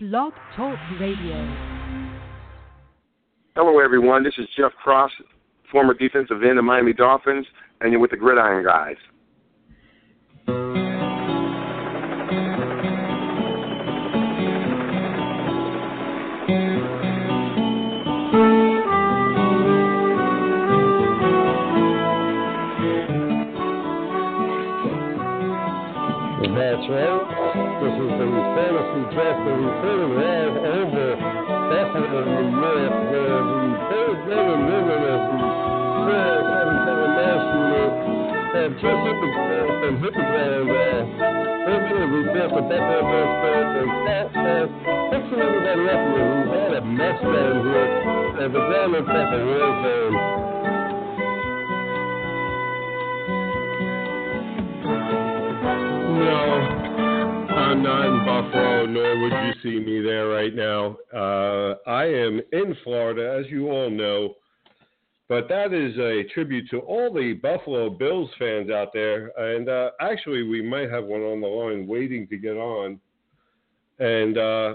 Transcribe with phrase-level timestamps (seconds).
[0.00, 1.34] Blog Talk Radio.
[3.56, 4.22] Hello, everyone.
[4.22, 5.10] This is Jeff Cross,
[5.72, 7.44] former defensive end of Miami Dolphins,
[7.80, 8.94] and you're with the Gridiron Guys.
[29.44, 35.38] Could have had over Buffalo, New York, where the Thursday and women of the
[36.02, 37.86] Trail 77 National
[38.58, 40.68] have just hit the, uh, been hit the ground.
[41.68, 44.66] Going to rebuild the Buffalo Bills first, and that uh,
[45.12, 46.26] fixing everybody up here.
[46.38, 47.88] We've had a mess down here,
[48.42, 49.58] and the ground looks like a.
[56.18, 56.77] No,
[57.68, 60.96] I'm not in Buffalo, nor would you see me there right now.
[61.14, 64.36] Uh, I am in Florida, as you all know.
[65.28, 69.32] But that is a tribute to all the Buffalo Bills fans out there.
[69.36, 72.98] And uh, actually, we might have one on the line waiting to get on.
[73.98, 74.74] And uh,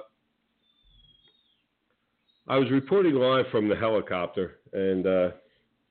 [2.48, 5.30] I was reporting live from the helicopter and uh,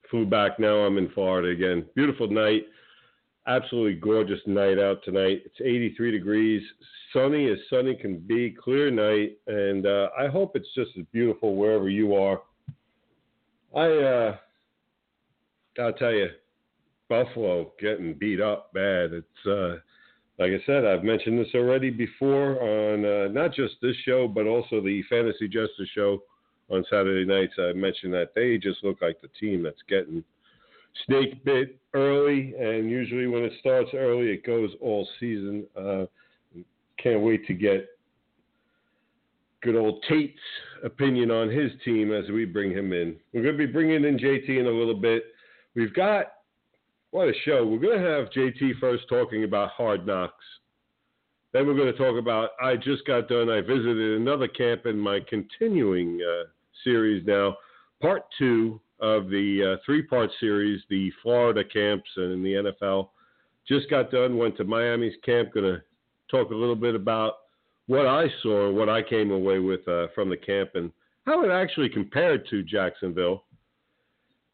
[0.09, 0.61] flew back.
[0.61, 1.84] Now I'm in Florida again.
[1.97, 2.62] Beautiful night
[3.46, 5.42] absolutely gorgeous night out tonight.
[5.44, 6.62] It's 83 degrees,
[7.12, 11.56] sunny as sunny can be, clear night, and uh, I hope it's just as beautiful
[11.56, 12.40] wherever you are.
[13.74, 14.36] I uh,
[15.76, 16.28] gotta tell you,
[17.08, 19.12] Buffalo getting beat up bad.
[19.12, 19.76] It's uh,
[20.38, 24.46] like I said, I've mentioned this already before on uh, not just this show, but
[24.46, 26.22] also the Fantasy Jester show
[26.70, 27.54] on Saturday nights.
[27.58, 30.24] I mentioned that they just look like the team that's getting
[31.06, 35.64] snake bit early, and usually when it starts early, it goes all season.
[35.76, 36.04] Uh,
[36.98, 37.88] can't wait to get
[39.62, 40.38] good old Tate's
[40.84, 43.16] opinion on his team as we bring him in.
[43.32, 45.24] We're going to be bringing in JT in a little bit.
[45.74, 46.26] We've got
[47.12, 47.64] what a show.
[47.64, 50.44] We're going to have JT first talking about hard knocks.
[51.52, 53.50] Then we're going to talk about I just got done.
[53.50, 56.48] I visited another camp in my continuing uh,
[56.82, 57.56] series now,
[58.00, 63.08] part two of the uh, three part series, the Florida camps and the NFL.
[63.68, 65.52] Just got done, went to Miami's camp.
[65.52, 65.82] Going to
[66.30, 67.34] talk a little bit about
[67.86, 70.90] what I saw, what I came away with uh, from the camp, and
[71.26, 73.44] how it actually compared to Jacksonville.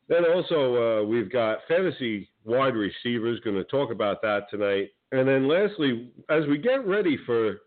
[0.08, 4.90] Then also, uh, we've got fantasy wide receivers, going to talk about that tonight.
[5.12, 7.60] And then lastly, as we get ready for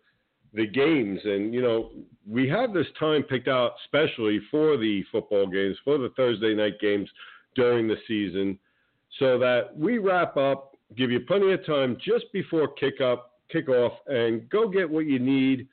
[0.54, 1.20] the games.
[1.24, 1.92] And, you know,
[2.30, 6.80] we have this time picked out specially for the football games, for the Thursday night
[6.80, 7.10] games
[7.56, 8.58] during the season,
[9.20, 13.92] so that we wrap up, give you plenty of time just before kick up, kickoff,
[14.08, 15.68] and go get what you need,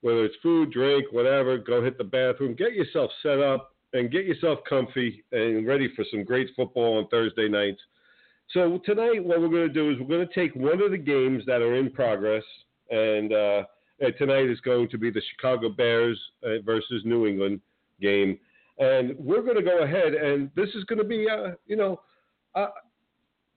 [0.00, 4.24] whether it's food, drink, whatever, go hit the bathroom, get yourself set up and get
[4.24, 7.80] yourself comfy and ready for some great football on Thursday nights.
[8.52, 10.98] So tonight, what we're going to do is we're going to take one of the
[10.98, 12.42] games that are in progress
[12.90, 13.62] and uh,
[14.18, 17.60] tonight is going to be the Chicago Bears uh, versus New England
[18.00, 18.38] game,
[18.78, 22.00] and we're going to go ahead and this is going to be, uh, you know,
[22.54, 22.68] uh,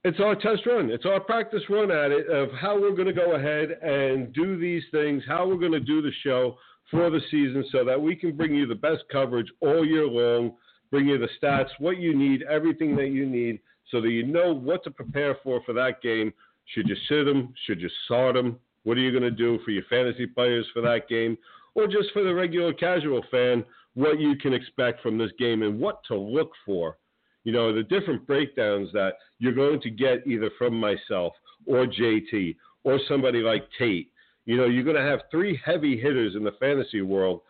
[0.03, 0.89] it's our test run.
[0.89, 4.59] It's our practice run at it of how we're going to go ahead and do
[4.59, 6.57] these things, how we're going to do the show
[6.91, 10.53] for the season, so that we can bring you the best coverage all year long,
[10.91, 13.59] bring you the stats, what you need, everything that you need,
[13.89, 16.33] so that you know what to prepare for for that game.
[16.73, 17.53] Should you sit them?
[17.65, 18.59] Should you start them?
[18.83, 21.37] What are you going to do for your fantasy players for that game?
[21.75, 23.63] Or just for the regular casual fan,
[23.95, 26.97] what you can expect from this game and what to look for.
[27.43, 31.33] You know, the different breakdowns that you're going to get either from myself
[31.65, 34.09] or JT or somebody like Tate.
[34.45, 37.41] You know, you're going to have three heavy hitters in the fantasy world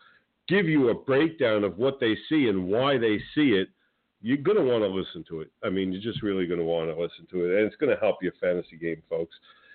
[0.46, 3.68] give you a breakdown of what they see and why they see it.
[4.20, 5.50] You're going to want to listen to it.
[5.62, 7.58] I mean, you're just really going to want to listen to it.
[7.58, 9.34] And it's going to help your fantasy game, folks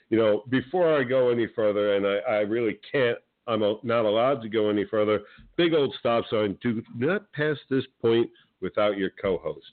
[0.09, 4.41] you know, before I go any further, and I, I really can't, I'm not allowed
[4.41, 5.21] to go any further.
[5.55, 6.57] Big old stop sign.
[6.61, 8.29] Do not pass this point
[8.61, 9.65] without your co-host.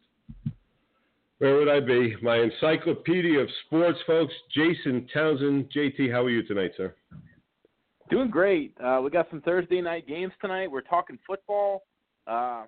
[1.38, 2.16] Where would I be?
[2.22, 4.32] My encyclopedia of sports, folks.
[4.54, 5.70] Jason Townsend.
[5.74, 6.94] JT, how are you tonight, sir?
[8.08, 8.74] Doing great.
[8.82, 10.70] Uh, we got some Thursday night games tonight.
[10.70, 11.82] We're talking football.
[12.26, 12.62] A uh,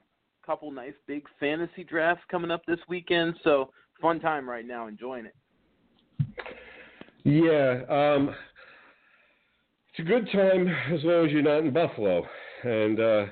[0.45, 3.37] couple nice big fantasy drafts coming up this weekend.
[3.43, 3.71] So
[4.03, 4.87] fun time right now.
[4.87, 5.35] Enjoying it.
[7.29, 8.35] Yeah, um,
[9.91, 12.25] it's a good time as long as you're not in Buffalo,
[12.65, 13.27] and uh,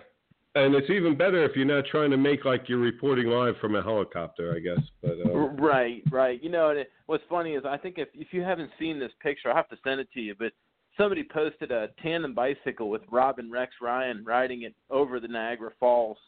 [0.55, 3.75] and it's even better if you're not trying to make like you're reporting live from
[3.75, 4.85] a helicopter, I guess.
[5.01, 6.43] But uh, right, right.
[6.45, 9.57] You know, what's funny is I think if if you haven't seen this picture, I
[9.57, 10.35] have to send it to you.
[10.39, 10.53] But
[10.99, 15.71] somebody posted a tandem bicycle with Rob and Rex Ryan riding it over the Niagara
[15.81, 16.19] Falls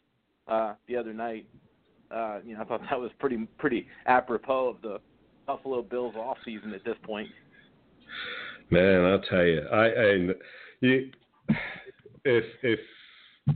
[0.47, 1.45] uh, the other night.
[2.11, 5.01] Uh, you know, I thought that was pretty pretty apropos of the
[5.47, 7.29] Buffalo Bills off season at this point.
[8.71, 10.29] Man, I'll tell you, I, I
[10.81, 11.11] you,
[12.25, 12.81] if if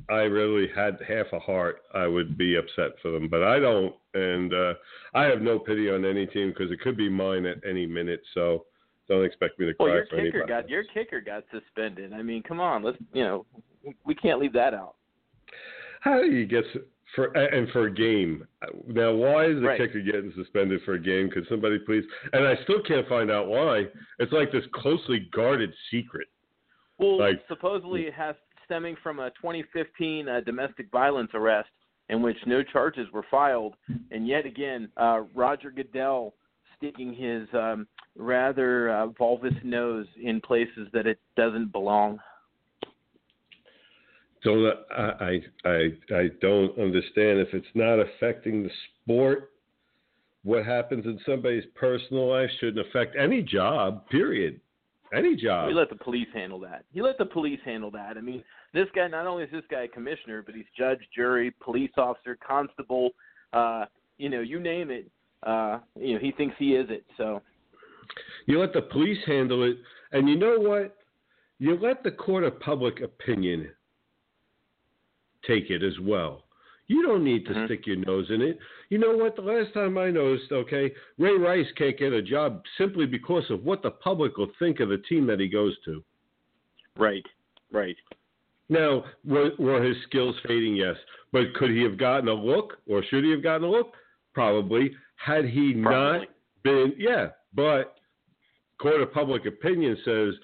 [0.09, 3.95] I really had half a heart, I would be upset for them, but I don't,
[4.15, 4.75] and uh,
[5.15, 8.23] I have no pity on any team because it could be mine at any minute.
[8.33, 8.65] So
[9.09, 10.49] don't expect me to cry well, your for kicker anybody.
[10.49, 12.13] got your kicker got suspended.
[12.15, 13.47] I mean, come on, let's you know,
[14.07, 14.95] we can't leave that out.
[16.01, 16.65] How do you get
[17.15, 18.47] for and for a game?
[18.87, 19.79] Now, why is the Right.
[19.79, 21.31] kicker getting suspended for a game?
[21.31, 22.05] Could somebody please?
[22.33, 23.89] And I still can't find out why.
[24.19, 26.29] It's like this closely guarded secret.
[26.99, 31.69] Well, Like- supposedly it has stemming from a 2015 uh, domestic violence arrest
[32.09, 33.77] in which no charges were filed,
[34.11, 36.35] and yet again, uh, Roger Goodell
[36.77, 37.87] sticking his um,
[38.17, 42.19] rather uh, volvous nose in places that it doesn't belong.
[44.45, 48.71] Don't I, I I I don't understand if it's not affecting the
[49.03, 49.51] sport.
[50.45, 54.09] What happens in somebody's personal life shouldn't affect any job.
[54.09, 54.61] Period.
[55.15, 55.69] Any job.
[55.69, 56.85] We let the police handle that.
[56.93, 58.17] You let the police handle that.
[58.17, 58.43] I mean,
[58.73, 62.37] this guy not only is this guy a commissioner, but he's judge, jury, police officer,
[62.45, 63.11] constable.
[63.53, 63.85] Uh,
[64.17, 65.09] you know, you name it.
[65.43, 67.05] Uh, you know, he thinks he is it.
[67.17, 67.43] So
[68.47, 69.77] You let the police handle it,
[70.13, 70.97] and you know what?
[71.59, 73.69] You let the court of public opinion
[75.47, 76.45] take it as well.
[76.89, 77.67] You don't need to Mhm.
[77.67, 78.59] stick your nose in it.
[78.91, 79.37] You know what?
[79.37, 83.65] The last time I noticed, okay, Ray Rice can't get a job simply because of
[83.65, 86.05] what the public will think of the team that he goes to.
[86.97, 87.25] right,
[87.71, 87.97] right.
[88.69, 90.77] Now, were, were his skills fading?
[90.77, 90.97] Yes.
[91.31, 93.95] But could he have gotten a look, or should he have gotten a look?
[94.35, 94.95] Probably.
[95.17, 96.19] Had he Probably.
[96.21, 96.29] not
[96.63, 97.31] been, yeah.
[97.55, 97.99] But
[98.79, 100.35] court of public opinion says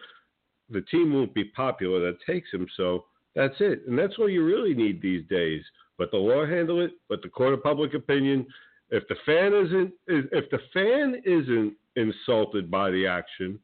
[0.70, 3.06] the team won't be popular that takes him, so
[3.38, 3.82] that's it.
[3.86, 5.62] And that's all you really need these days.
[5.96, 8.44] But the law handle it, but the court of public opinion,
[8.90, 13.60] if the fan isn't if the fan isn't insulted by the action,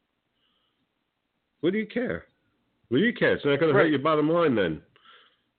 [1.61, 2.27] what do you care?
[2.89, 3.33] What do you care?
[3.35, 4.81] It's not going to hurt your bottom line then.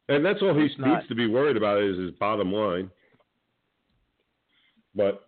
[0.08, 1.08] And that's all he It's needs not.
[1.10, 2.90] to be worried about is his bottom line.
[4.96, 5.26] But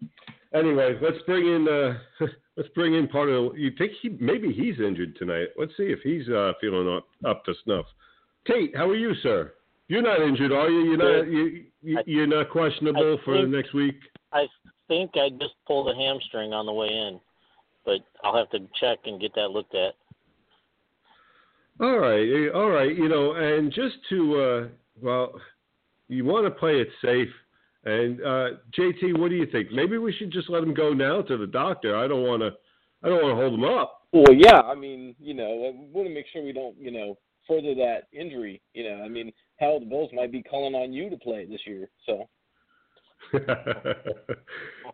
[0.54, 2.26] anyway, let's bring in uh,
[2.56, 3.58] let's bring in part of.
[3.58, 5.48] You think he maybe he's injured tonight?
[5.58, 7.86] Let's see if he's uh, feeling up up to snuff.
[8.48, 9.54] Tate, how are you, sir?
[9.88, 10.80] You're not injured, are you?
[10.92, 11.32] You're not.
[11.32, 14.00] you, you, you're not questionable I for think- next week.
[14.34, 14.46] I
[14.88, 17.20] think I just pulled a hamstring on the way in,
[17.86, 19.94] but I'll have to check and get that looked at.
[21.80, 22.96] All right, eh, all right.
[22.96, 24.68] You know, and just to uh,
[25.02, 25.40] well,
[26.08, 27.30] you want to play it safe.
[27.86, 28.48] And uh,
[28.78, 29.72] JT, what do you think?
[29.72, 31.96] Maybe we should just let him go now to the doctor.
[31.96, 32.52] I don't want to.
[33.04, 34.08] I don't want to hold him up.
[34.12, 34.60] Well, yeah.
[34.60, 37.18] I mean, you know, we want to make sure we don't, you know,
[37.48, 38.62] further that injury.
[38.74, 41.62] You know, I mean, hell, the Bills might be calling on you to play this
[41.66, 41.90] year.
[42.06, 42.28] So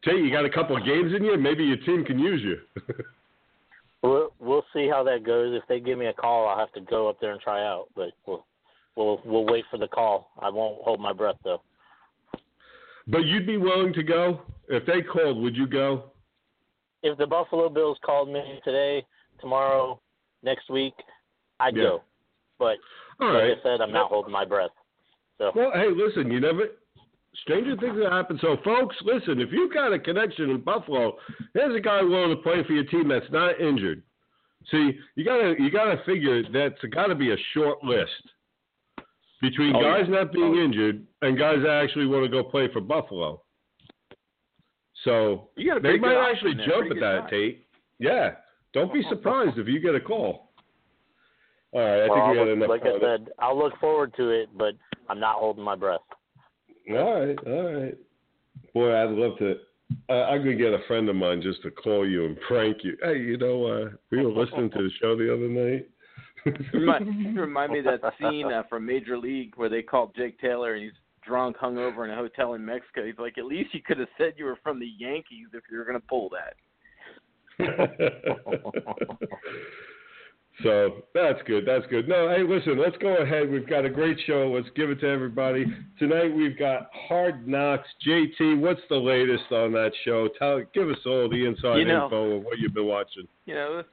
[0.04, 1.38] Tate, you got a couple of games in you.
[1.38, 2.58] Maybe your team can use you.
[4.06, 5.56] We'll we'll see how that goes.
[5.56, 7.86] If they give me a call, I'll have to go up there and try out.
[7.96, 8.46] But we'll
[8.98, 10.30] we'll we'll wait for the call.
[10.42, 11.62] I won't hold my breath though.
[13.08, 15.42] but you'd be willing to go if they called.
[15.42, 16.12] Would you go?
[17.02, 19.06] If the Buffalo Bills called me today,
[19.40, 20.02] tomorrow,
[20.44, 20.96] next week,
[21.62, 21.84] I'd Yeah.
[21.84, 22.04] go.
[22.60, 22.78] But
[23.20, 23.58] All like right.
[23.58, 24.72] I said, I'm not holding my breath.
[25.38, 26.68] So Well, hey, listen, you never.
[27.42, 28.40] Stranger things have happened.
[28.42, 29.42] So, folks, listen.
[29.42, 31.18] If you've got a connection in Buffalo,
[31.56, 34.04] there's a guy willing to play for your team that's not injured.
[34.72, 38.12] See, you gotta you gotta figure that's got to be a short list
[39.42, 40.16] between Oh, guys yeah.
[40.20, 40.64] not being Oh.
[40.64, 43.42] injured and guys that actually want to go play for Buffalo.
[45.04, 47.30] So you they might actually jump at that.
[47.30, 47.68] Tate.
[48.00, 48.36] Yeah.
[48.74, 49.16] Don't be oh, oh, oh.
[49.16, 50.53] surprised if you get a call.
[51.74, 52.70] All right, I well, think we I'll had look- enough.
[52.70, 53.02] like I on it.
[53.02, 54.74] said, I'll look forward to it, but
[55.10, 56.02] I'm not holding my breath.
[56.92, 57.98] All right, all right.
[58.74, 59.56] Boy, I'd love to.
[60.10, 62.98] Uh, I could get a friend of mine just to call you and prank you.
[63.04, 65.88] Hey, you know, uh, we were listening to the show the other night.
[66.74, 70.74] remind, remind me of that scene uh, from Major League where they called Jake Taylor
[70.74, 70.92] and he's
[71.26, 73.06] drunk, hungover in a hotel in Mexico.
[73.06, 75.78] He's like, at least you could have said you were from the Yankees if you
[75.78, 76.56] were going to pull that.
[80.64, 81.66] so that's good.
[81.66, 82.08] That's good.
[82.08, 82.80] No, hey, listen.
[82.80, 83.50] Let's go ahead.
[83.52, 84.52] We've got a great show.
[84.56, 85.66] Let's give it to everybody
[86.00, 86.34] tonight.
[86.34, 87.88] We've got Hard Knocks.
[88.08, 90.30] JT, what's the latest on that show?
[90.40, 93.28] Tell, give us all the inside You know- info of what you've been watching.
[93.46, 93.84] You know,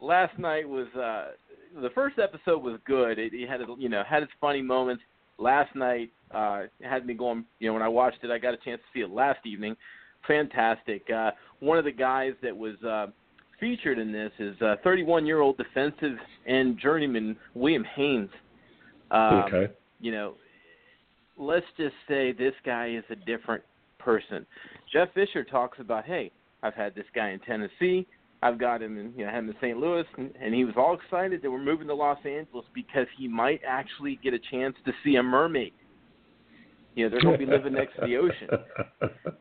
[0.00, 1.32] last night was uh
[1.80, 3.18] the first episode was good.
[3.18, 5.02] It, it had you know had its funny moments.
[5.38, 7.44] Last night uh it had me going.
[7.58, 9.76] You know, when I watched it, I got a chance to see it last evening.
[10.26, 11.08] Fantastic.
[11.10, 13.06] Uh, one of the guys that was uh,
[13.62, 18.28] featured in this is 31 year old defensive and journeyman William Hayes.
[19.12, 19.72] Um, okay.
[20.00, 20.34] You know,
[21.38, 23.62] let's just say this guy is a different
[24.00, 24.44] person.
[24.92, 26.32] Jeff Fisher talks about, hey,
[26.64, 28.04] I've had this guy in Tennessee.
[28.42, 29.78] I've got him in, you know, had him in St.
[29.78, 33.28] Louis, and, and he was all excited that we're moving to Los Angeles because he
[33.28, 35.72] might actually get a chance to see a mermaid.
[36.96, 38.48] You know, they're going to be living next to the ocean,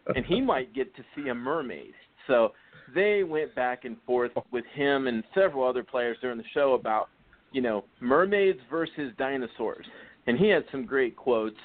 [0.15, 1.93] and he might get to see a mermaid.
[2.27, 2.51] So
[2.93, 7.09] they went back and forth with him and several other players during the show about,
[7.51, 9.85] you know, mermaids versus dinosaurs.
[10.27, 11.57] And he had some great quotes.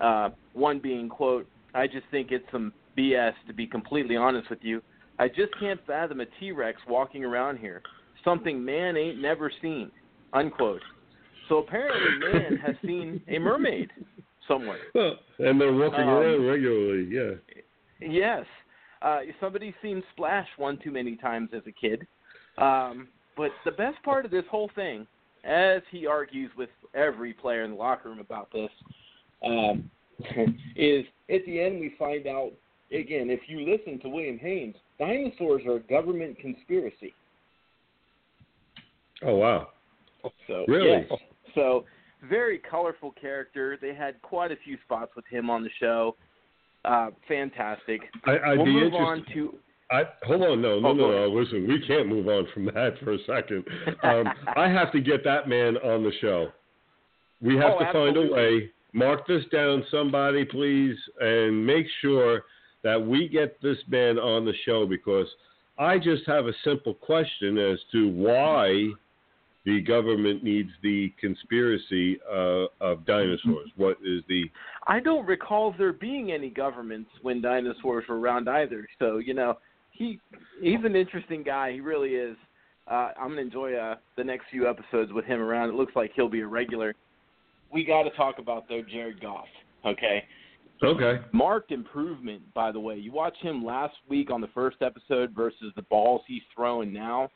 [0.00, 4.60] Uh, one being, quote, I just think it's some BS to be completely honest with
[4.62, 4.82] you.
[5.18, 7.82] I just can't fathom a T Rex walking around here.
[8.24, 9.90] Something man ain't never seen.
[10.32, 10.82] Unquote.
[11.48, 13.90] So apparently man has seen a mermaid
[14.46, 14.78] somewhere.
[14.94, 17.08] Well, and they're walking Um, around regularly.
[17.10, 17.30] Yeah.
[18.00, 18.44] Yes.
[19.02, 22.06] Uh, somebody's seen Splash one too many times as a kid.
[22.56, 25.06] Um, but the best part of this whole thing,
[25.44, 28.70] as he argues with every player in the locker room about this,
[29.44, 29.90] um,
[30.76, 32.52] is at the end we find out
[32.90, 33.30] again.
[33.30, 37.14] If you listen to William Hayes, dinosaurs are a government conspiracy.
[39.22, 39.68] Oh wow.
[40.46, 41.06] So Really?
[41.08, 41.18] yes.
[41.54, 41.84] So
[42.28, 43.78] very colorful character.
[43.80, 46.16] They had quite a few spots with him on the show.
[46.84, 48.00] Uh, fantastic.
[48.24, 49.54] I, I'd we'll be move on to
[49.90, 51.28] I hold on, no, no, Oh, no, no.
[51.28, 53.64] Listen, we can't move on from that for a second.
[54.02, 56.48] Um, I have to get that man on the show.
[57.40, 58.70] We have Oh, to find a way.
[58.92, 62.42] Mark this down, somebody, please, and make sure
[62.82, 65.26] that we get this man on the show because
[65.78, 68.88] I just have a simple question as to why
[69.68, 73.68] the government needs the conspiracy uh, of dinosaurs.
[73.76, 74.44] What is the
[74.86, 78.88] I don't recall there being any governments when dinosaurs were around either.
[78.98, 79.58] So you know,
[79.90, 80.20] he
[80.62, 81.72] he's an interesting guy.
[81.72, 82.34] He really is.
[82.90, 85.68] Uh, I'm gonna enjoy uh, the next few episodes with him around.
[85.68, 86.94] It looks like he'll be a regular.
[87.70, 89.48] We got to talk about though Jared Goff.
[89.84, 90.24] Okay,
[90.82, 91.20] okay?
[91.32, 92.42] marked improvement.
[92.54, 96.22] By the way, you watch him last week on the first episode versus the balls
[96.26, 97.28] he's throwing now.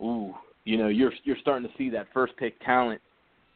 [0.00, 0.34] Ooh,
[0.66, 3.00] you know you're you're starting to see that first pick talent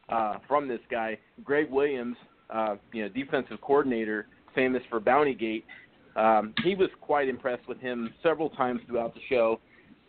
[0.09, 2.17] uh, from this guy, Gregg Williams.
[2.49, 5.63] Uh, you know, defensive coordinator, famous for Bounty Gate.
[6.17, 9.61] Um, he was quite impressed with him several times throughout the show,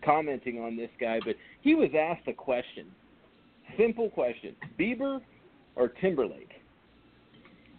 [0.05, 1.21] commenting on this guy.
[1.25, 2.87] But he was asked a question,
[3.79, 5.21] simple question: Bieber
[5.77, 6.51] or Timberlake?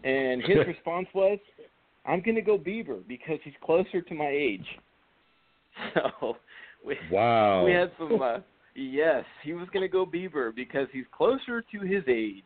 [0.05, 1.39] And his response was,
[2.05, 4.65] "I'm going to go Bieber because he's closer to my age."
[5.95, 6.37] So
[6.85, 7.65] we Wow.
[7.65, 8.21] we had some.
[8.21, 8.37] Uh,
[8.75, 12.43] yes, he was going to go Bieber because he's closer to his age.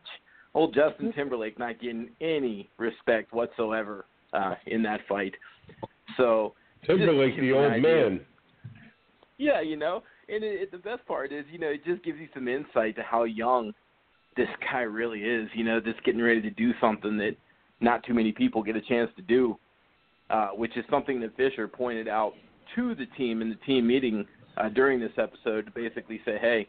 [0.54, 5.34] Old Justin Timberlake not getting any respect whatsoever uh, in that fight.
[6.16, 6.54] So
[6.86, 8.10] Timberlake, the gives you an old idea.
[8.10, 8.20] man.
[9.36, 12.18] yeah, you know, and it, it, the best part is, you know, it just gives
[12.18, 13.72] you some insight to how young
[14.36, 15.48] this guy really is.
[15.54, 17.36] You know, just getting ready to do something that
[17.80, 19.58] not too many people get a chance to do,
[20.30, 22.32] uh, which is something that Fisher pointed out
[22.74, 24.26] to the team in the team meeting
[24.58, 26.66] uh, during this episode to basically say, hey,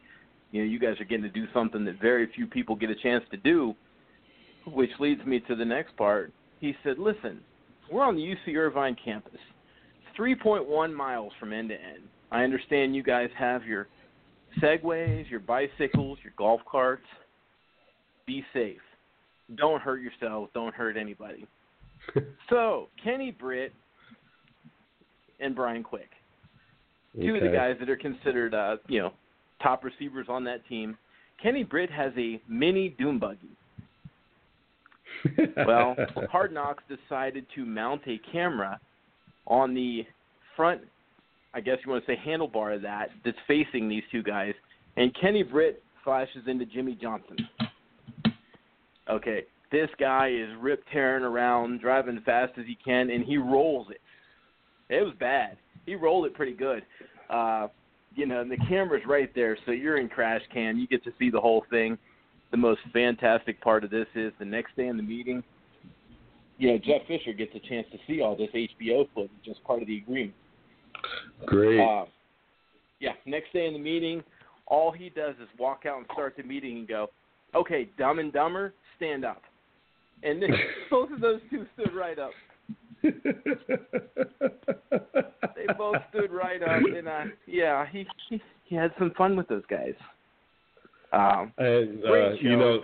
[0.51, 2.95] you know, you guys are getting to do something that very few people get a
[2.95, 3.75] chance to do,
[4.67, 6.31] which leads me to the next part.
[6.59, 7.39] He said, listen,
[7.91, 9.39] we're on the UC Irvine campus.
[10.17, 12.03] 3.1 miles from end to end.
[12.31, 13.87] I understand you guys have your
[14.61, 17.05] segways, your bicycles, your golf carts.
[18.27, 18.81] Be safe.
[19.55, 20.51] Don't hurt yourselves.
[20.53, 21.47] Don't hurt anybody.
[22.49, 23.73] so, Kenny Britt
[25.39, 26.09] and Brian Quick,
[27.15, 29.11] two of the guys that are considered, uh, you know,
[29.61, 30.97] top receivers on that team.
[31.41, 33.49] Kenny Britt has a mini dune buggy.
[35.65, 35.95] Well,
[36.31, 38.79] Hard Knocks decided to mount a camera
[39.47, 40.05] on the
[40.55, 40.81] front,
[41.53, 44.53] I guess you want to say handlebar of that, that's facing these two guys,
[44.95, 47.37] and Kenny Britt flashes into Jimmie Johnson.
[49.09, 53.87] Okay, this guy is rip tearing around, driving fast as he can, and he rolls
[53.89, 54.01] it.
[54.93, 55.57] It was bad.
[55.89, 56.85] He rolled it pretty good.
[57.31, 57.67] Uh,
[58.13, 60.77] you know, and the camera's right there, so you're in crash cam.
[60.77, 61.97] You get to see the whole thing.
[62.51, 65.43] The most fantastic part of this is the next day in the meeting.
[66.59, 69.81] You know, Jeff Fisher gets a chance to see all this HBO footage as part
[69.81, 70.35] of the agreement.
[71.47, 71.79] Great.
[71.79, 72.05] Uh,
[72.99, 74.21] yeah, next day in the meeting,
[74.67, 77.09] all he does is walk out and start the meeting and go,
[77.55, 79.41] "Okay, Dumb and Dumber, stand up."
[80.21, 80.51] And then
[80.91, 82.31] both of those two stood right up.
[85.59, 89.47] They both stood right up, and uh, yeah, he, he he had some fun with
[89.47, 89.93] those guys.
[91.11, 92.81] Um, and uh, you know,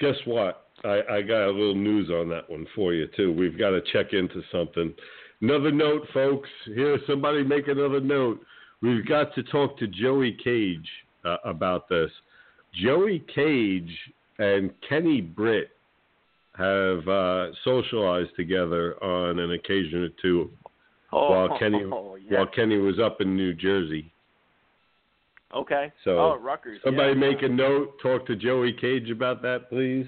[0.00, 0.68] guess what?
[0.84, 3.32] I, I got a little news on that one for you too.
[3.32, 4.94] We've got to check into something.
[5.40, 6.48] Another note, folks.
[6.66, 8.40] Here, somebody make another note.
[8.80, 10.88] we've got to talk to Joey Cage
[11.24, 12.10] uh, about this.
[12.82, 13.90] Joey Cage
[14.38, 15.70] and Kenny Britt
[16.58, 20.50] have uh, socialized together on an occasion or two
[21.12, 21.78] Oh, while Kenny
[22.28, 22.38] yeah.
[22.38, 24.12] while Kenny was up in New Jersey.
[25.54, 25.90] okay.
[26.04, 26.80] So, oh, Rutgers.
[26.84, 27.14] Somebody yeah.
[27.32, 27.94] make a note.
[28.02, 30.06] Talk to Joey Cage about that, please.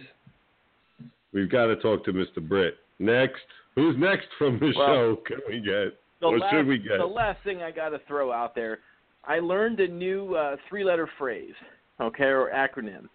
[1.32, 2.46] We've got to talk to Mr.
[2.46, 3.40] Britt next.
[3.76, 5.18] Who's next from the Well, show?
[5.26, 5.96] Can we get?
[6.22, 6.98] or last, should we get?
[6.98, 8.80] The last thing I got to throw out there,
[9.24, 11.54] I learned a new uh, three-letter phrase,
[12.00, 13.06] okay, or acronym.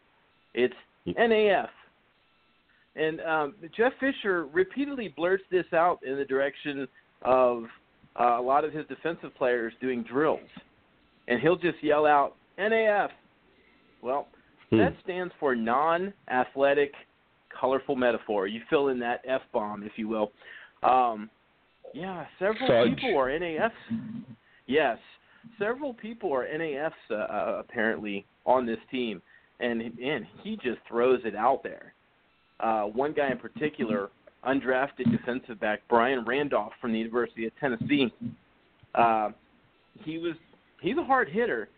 [0.55, 0.73] It's
[1.07, 1.67] NAF.
[2.95, 6.87] And um, Jeff Fisher repeatedly blurts this out in the direction
[7.23, 7.63] of
[8.19, 10.39] uh, a lot of his defensive players doing drills.
[11.27, 13.09] And he'll just yell out, NAF.
[14.01, 14.27] Well,
[14.71, 14.77] Hmm.
[14.77, 16.91] that stands for non athletic,
[17.59, 18.47] colorful metaphor.
[18.47, 20.31] You fill in that F bomb, if you will.
[20.81, 21.29] Um,
[21.93, 22.95] yeah, several Fudge.
[22.99, 23.71] people are NAFs.
[24.67, 24.97] Yes,
[25.59, 29.21] several people are NAFs uh, uh, apparently on this team,
[29.59, 31.93] and man, he just throws it out there.
[32.59, 34.09] Uh, one guy in particular,
[34.47, 38.13] undrafted defensive back Brian Randolph from the University of Tennessee.
[38.93, 39.29] Uh,
[40.03, 40.35] he was
[40.81, 41.69] he's a hard hitter,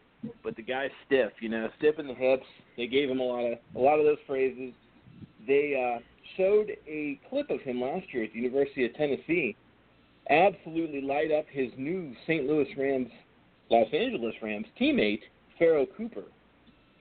[0.43, 1.31] but the guy's stiff.
[1.39, 2.45] You know, stiff in the hips.
[2.75, 4.73] They gave him a lot of a lot of those phrases.
[5.47, 6.01] They uh,
[6.35, 9.55] showed a clip of him last year at the University of Tennessee
[10.29, 12.45] absolutely light up his new St.
[12.45, 13.09] Louis Rams,
[13.69, 15.21] Los Angeles Rams teammate,
[15.57, 16.23] Pharoh Cooper.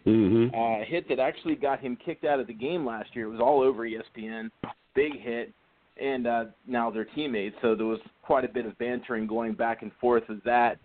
[0.06, 0.54] Mm-hmm.
[0.54, 3.26] Uh, a hit that actually got him kicked out of the game last year.
[3.26, 4.50] It was all over ESPN.
[4.94, 5.52] Big hit.
[6.00, 9.80] And uh, now they're teammates, so there was quite a bit of bantering going back
[9.80, 10.78] and forth of that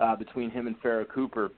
[0.00, 1.50] uh, between him and Pharoh Cooper.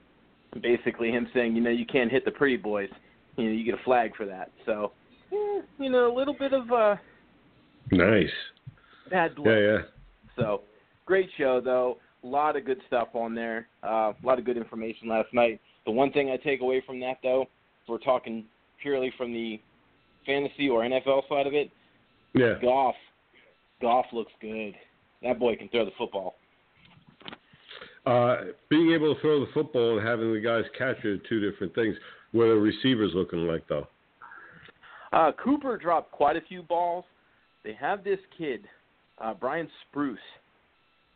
[0.61, 2.87] Basically, him saying, you know, you can't hit the pretty boys.
[3.35, 4.51] You know, you get a flag for that.
[4.65, 4.93] So,
[5.33, 6.95] eh, you know, a little bit of uh,
[7.91, 8.29] Nice.
[9.09, 9.49] bad blood.
[9.49, 9.77] Yeah, yeah.
[10.37, 10.61] So
[11.05, 11.97] great show though.
[12.23, 13.67] A lot of good stuff on there.
[13.83, 15.59] Uh, a lot of good information last night.
[15.85, 18.45] The one thing I take away from that though, if we're talking
[18.81, 19.59] purely from the
[20.25, 21.69] fantasy or NFL side of it,
[22.33, 22.55] Yeah.
[22.61, 22.95] Goff.
[23.81, 24.75] Goff looks good.
[25.21, 26.35] That boy can throw the football.
[28.05, 28.37] Uh,
[28.69, 31.73] being able to throw the football and having the guys catch it are two different
[31.73, 31.95] things.
[32.31, 33.87] What are receivers looking like, though?
[35.13, 37.05] Uh, Cooper dropped quite a few balls.
[37.63, 38.67] They have this kid,
[39.19, 40.19] uh, Brian Spruce,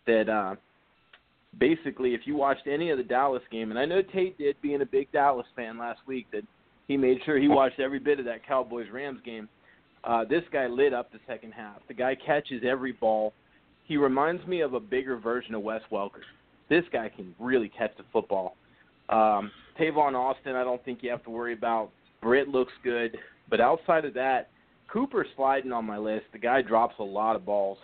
[0.06, 0.56] that uh,
[1.60, 4.82] basically, if you watched any of the Dallas game, and I know Tate did, being
[4.82, 6.44] a big Dallas fan last week, that
[6.88, 9.50] he made sure he watched every bit of that Cowboys Rams game.
[10.04, 11.78] Uh, this guy lit up the second half.
[11.88, 13.34] The guy catches every ball.
[13.86, 16.22] He reminds me of a bigger version of Wes Welker.
[16.70, 18.56] This guy can really catch the football.
[19.10, 21.92] Um, Tavon Austin, I don't think you have to worry about.
[22.22, 23.18] Britt looks good.
[23.50, 24.50] But outside of that,
[24.92, 26.26] Cooper's sliding on my list.
[26.32, 27.78] The guy drops a lot of balls.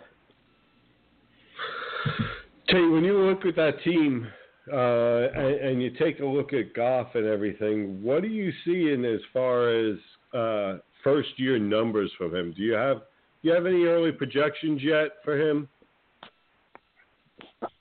[2.74, 4.26] Tate, when you look at that team
[4.72, 8.92] uh, and, and you take a look at Goff and everything, what do you see
[8.92, 9.96] in as far as
[10.36, 12.52] uh, first year numbers from him?
[12.56, 12.96] Do you have
[13.42, 15.68] do you have any early projections yet for him?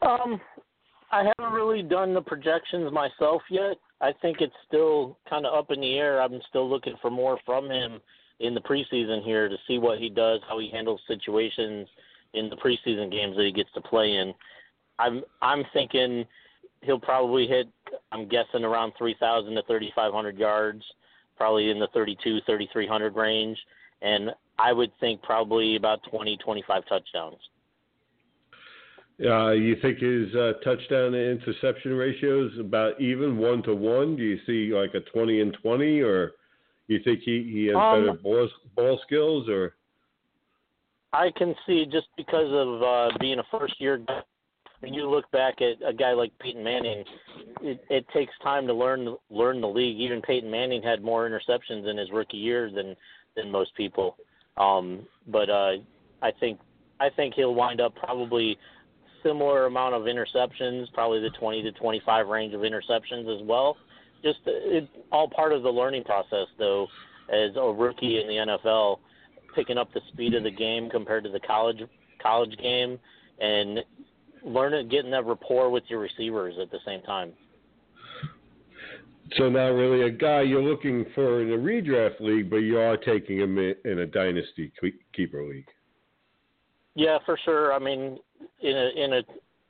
[0.04, 0.40] Um,
[1.12, 3.78] I haven't really done the projections myself yet.
[4.00, 6.22] I think it's still kind of up in the air.
[6.22, 8.00] I'm still looking for more from him
[8.42, 11.88] in the preseason here to see what he does, how he handles situations
[12.36, 14.36] in the preseason games that he gets to play in.
[15.00, 16.26] I'm I'm thinking
[16.82, 17.68] he'll probably hit.
[18.12, 20.84] I'm guessing around 3,000 to 3,500 yards,
[21.38, 23.58] probably in the 32, 3,300 range,
[24.02, 27.38] and I would think probably about 20, 25 touchdowns.
[29.24, 34.16] Uh, you think his uh, touchdown to interception ratio is about even one to one?
[34.16, 36.32] Do you see like a twenty and twenty, or
[36.88, 39.76] you think he he has Um, better ball ball skills, or
[41.14, 44.24] I can see just because of uh, being a first year guy.
[44.84, 47.06] When you look back at a guy like Peyton Manning,
[47.62, 49.98] it, it takes time to learn learn the league.
[49.98, 52.94] Even Peyton Manning had more interceptions in his rookie year than
[53.38, 54.18] than most people.
[54.58, 55.76] Um, but uh,
[56.22, 56.60] I think
[57.00, 58.58] I think he'll wind up probably
[59.24, 63.78] similar amount of interceptions, probably the 20 to 25 range of interceptions as well.
[64.22, 66.88] Just uh, it, all part of the learning process, though,
[67.30, 69.00] as a rookie in the NFL,
[69.56, 71.84] picking up the speed of the game compared to the college
[72.22, 73.00] college game,
[73.40, 73.80] and
[74.44, 77.34] learning getting that rapport with your receivers at the same time.
[79.38, 82.98] so not really a guy you're looking for in a redraft league, but you are
[82.98, 84.72] taking him in, a dynasty
[85.14, 85.68] keeper league.
[86.96, 87.74] Yeah, for sure.
[87.74, 88.20] I mean,
[88.62, 89.22] in a in a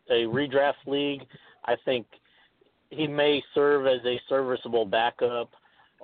[0.10, 1.22] a redraft league,
[1.66, 2.06] I think
[2.90, 5.50] he may serve as a serviceable backup,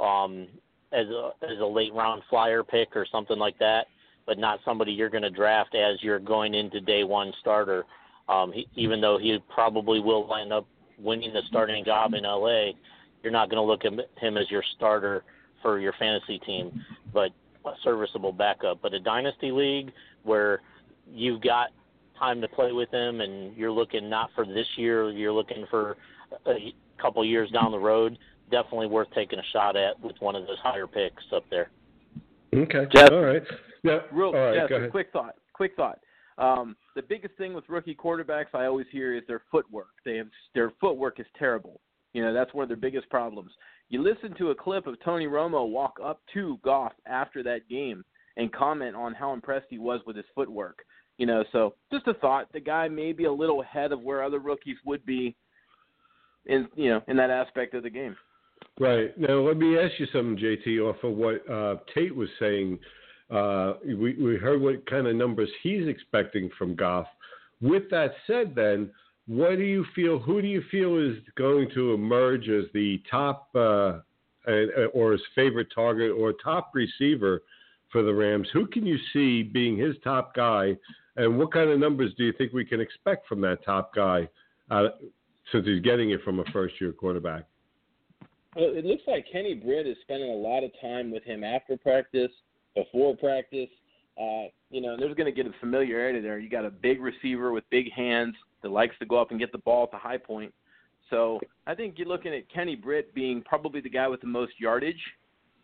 [0.01, 0.47] um,
[0.91, 3.87] as a as a late round flyer pick or something like that,
[4.25, 7.85] but not somebody you're going to draft as you're going into day one starter.
[8.29, 10.67] Um, he, even though he probably will line up
[10.99, 12.71] winning the starting job in LA,
[13.23, 15.23] you're not going to look at him as your starter
[15.61, 17.31] for your fantasy team, but
[17.65, 18.81] a serviceable backup.
[18.81, 19.91] But a dynasty league
[20.23, 20.61] where
[21.11, 21.69] you've got
[22.17, 25.97] time to play with him and you're looking not for this year, you're looking for
[26.45, 28.17] a couple years down the road,
[28.51, 31.69] definitely worth taking a shot at with one of those higher picks up there.
[32.53, 32.85] Okay.
[32.93, 33.43] Jeff, All right.
[33.83, 33.99] Yeah.
[34.11, 34.55] Real, All right.
[34.55, 34.91] Jeff, go ahead.
[34.91, 35.35] quick thought.
[35.53, 35.99] Quick thought.
[36.37, 39.87] Um, the biggest thing with rookie quarterbacks I always hear is their footwork.
[40.03, 41.79] They have their footwork is terrible.
[42.11, 43.51] You know that's one of their biggest problems.
[43.87, 48.03] You listen to a clip of Tony Romo walk up to Goff after that game
[48.35, 50.79] and comment on how impressed he was with his footwork.
[51.17, 52.51] You know, so just a thought.
[52.51, 55.37] The guy may be a little ahead of where other rookies would be
[56.47, 58.17] in you know in that aspect of the game.
[58.77, 59.17] Right.
[59.17, 62.77] Now, let me ask you something, JT, off of what uh, Tate was saying.
[63.29, 67.07] Uh, we, we heard what kind of numbers he's expecting from Goff.
[67.61, 68.89] With that said, then,
[69.27, 70.17] what do you feel?
[70.17, 73.99] Who do you feel is going to emerge as the top uh,
[74.93, 77.43] or his favorite target or top receiver
[77.91, 78.47] for the Rams?
[78.53, 80.75] Who can you see being his top guy?
[81.15, 84.27] And what kind of numbers do you think we can expect from that top guy
[84.71, 84.87] uh,
[85.51, 87.43] since he's getting it from a first year quarterback?
[88.55, 91.77] Well, it looks like Kenny Britt is spending a lot of time with him after
[91.77, 92.31] practice,
[92.75, 93.69] before practice.
[94.19, 96.39] Uh, you know, there's going to get a familiarity there.
[96.39, 99.51] You got a big receiver with big hands that likes to go up and get
[99.51, 100.53] the ball at the high point.
[101.09, 104.53] So I think you're looking at Kenny Britt being probably the guy with the most
[104.59, 105.01] yardage,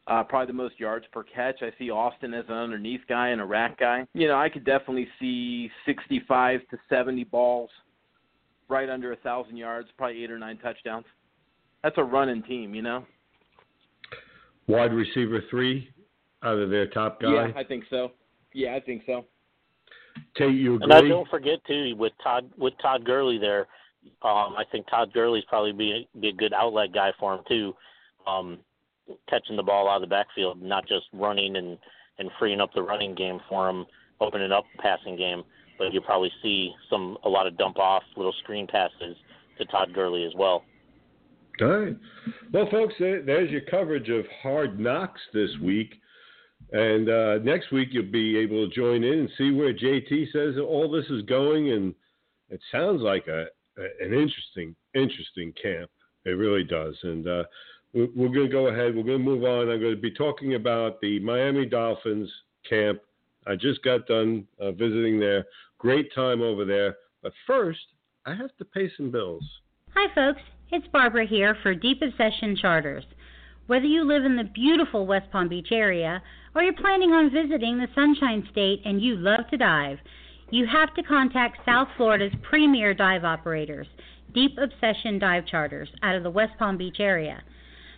[0.08, 1.62] uh, probably the most yards per catch.
[1.62, 4.06] I see Austin as an underneath guy and a rack guy.
[4.14, 7.70] You know, I could definitely see 65 to 70 balls,
[8.70, 11.06] right under a thousand yards, probably eight or nine touchdowns.
[11.84, 13.06] That's a running team, you know.
[14.68, 15.90] Wide receiver three
[16.44, 17.34] out of their top guy.
[17.34, 18.12] Yeah, I think so.
[18.54, 19.26] Yeah, I think so.
[20.38, 20.84] Tate, you agree?
[20.84, 23.68] And I don't forget too with Todd with Todd Gurley there.
[24.22, 27.74] Um, I think Todd Gurley's probably be be a good outlet guy for him too,
[28.28, 28.60] um,
[29.30, 31.78] catching the ball out of the backfield, not just running and
[32.18, 33.86] and freeing up the running game for him,
[34.22, 35.44] opening up the passing game.
[35.78, 39.18] But you'll probably see some a lot of dump off little screen passes
[39.58, 40.64] to Todd Gurley as well.
[41.62, 41.98] All right.
[42.54, 45.96] Well, folks, there's your coverage of Hard Knocks this week.
[46.72, 50.56] And uh, next week, you'll be able to join in and see where JT says
[50.62, 51.72] all this is going.
[51.72, 51.94] And
[52.50, 53.46] it sounds like a,
[53.78, 55.90] a an interesting, interesting camp.
[56.26, 56.96] It really does.
[57.04, 57.44] And uh,
[57.94, 58.96] we- we're going to go ahead.
[58.96, 59.70] We're going to move on.
[59.70, 62.30] I'm going to be talking about the Miami Dolphins
[62.68, 63.00] camp.
[63.48, 65.46] I just got done uh, visiting there.
[65.78, 66.98] Great time over there.
[67.22, 67.80] But first,
[68.26, 69.44] I have to pay some bills.
[69.94, 70.42] Hi, folks.
[70.72, 73.04] It's Barbara here for Deep Obsession Charters.
[73.68, 76.22] Whether you live in the beautiful West Palm Beach area
[76.54, 79.98] or you're planning on visiting the Sunshine State and you love to dive,
[80.52, 83.88] you have to contact South Florida's premier dive operators,
[84.36, 87.42] Deep Obsession Dive Charters, out of the West Palm Beach area.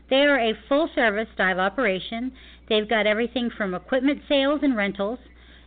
[0.09, 2.31] They are a full service dive operation.
[2.69, 5.19] They've got everything from equipment sales and rentals,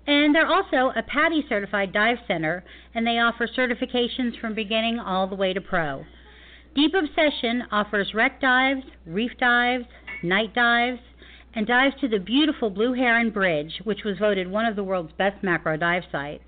[0.06, 5.26] and they're also a PADI certified dive center, and they offer certifications from beginning all
[5.26, 6.06] the way to pro.
[6.74, 9.87] Deep Obsession offers wreck dives, reef dives,
[10.22, 11.00] night dives,
[11.52, 15.12] and dives to the beautiful Blue Heron Bridge, which was voted one of the world's
[15.18, 16.44] best macro dive sites.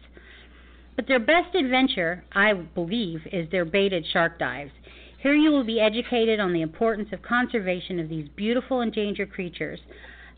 [0.94, 4.70] But their best adventure, I believe, is their baited shark dives.
[5.18, 9.80] Here you will be educated on the importance of conservation of these beautiful endangered creatures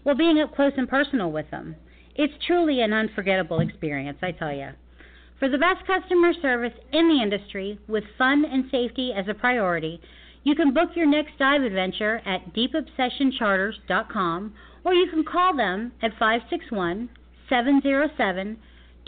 [0.03, 1.77] while being up close and personal with them.
[2.15, 4.71] It's truly an unforgettable experience, I tell you.
[5.39, 10.01] For the best customer service in the industry, with fun and safety as a priority,
[10.45, 16.13] you can book your next dive adventure at deepobsessioncharters.com or you can call them at
[16.19, 17.09] 561
[17.49, 18.59] 707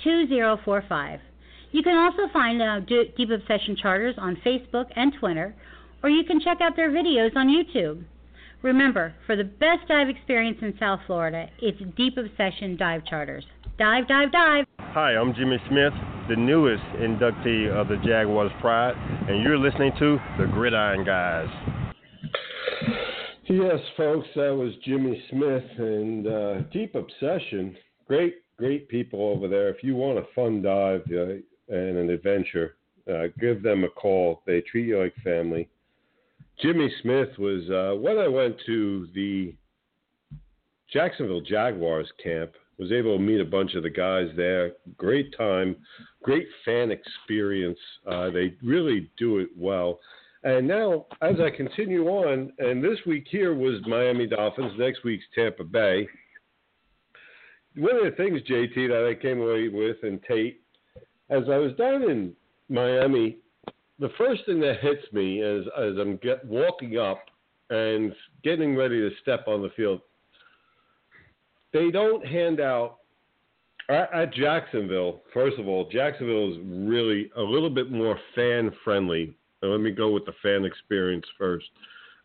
[0.03, 1.21] 2045.
[1.73, 5.55] You can also find uh, Deep Obsession Charters on Facebook and Twitter,
[6.03, 8.05] or you can check out their videos on YouTube.
[8.63, 13.45] Remember, for the best dive experience in South Florida, it's Deep Obsession Dive Charters.
[13.79, 14.65] Dive, dive, dive!
[14.79, 15.93] Hi, I'm Jimmy Smith,
[16.31, 18.95] the newest inductee of the Jaguars Pride,
[19.29, 21.49] and you're listening to the Gridiron Guys.
[23.45, 27.77] Yes, folks, that was Jimmy Smith and uh, Deep Obsession.
[28.09, 29.69] Great, great people over there.
[29.69, 31.35] If you want a fun dive uh,
[31.69, 32.77] and an adventure,
[33.13, 34.41] uh, give them a call.
[34.47, 35.69] They treat you like family.
[36.63, 39.55] Jimmy Smith was uh, when I went to the
[40.91, 42.53] Jacksonville Jaguars camp.
[42.79, 44.73] Was able to meet a bunch of the guys there.
[44.99, 45.77] Great time,
[46.23, 47.79] great fan experience.
[48.07, 49.99] Uh, they really do it well.
[50.45, 54.73] And now, as I continue on, and this week here was Miami Dolphins.
[54.79, 56.07] Next week's Tampa Bay.
[57.77, 60.61] One of the things, JT, that I came away with, and Tate,
[61.31, 62.35] as I was down in
[62.69, 63.39] Miami
[63.99, 67.25] the first thing that hits me as as I'm get, walking up
[67.71, 68.13] and
[68.45, 70.01] getting ready to step on the field,
[71.77, 72.99] they don't hand out
[73.89, 75.21] at, Jacksonville.
[75.33, 79.35] First of all, Jacksonville is really a little bit more fan friendly.
[79.63, 81.67] Let me go with the fan experience first,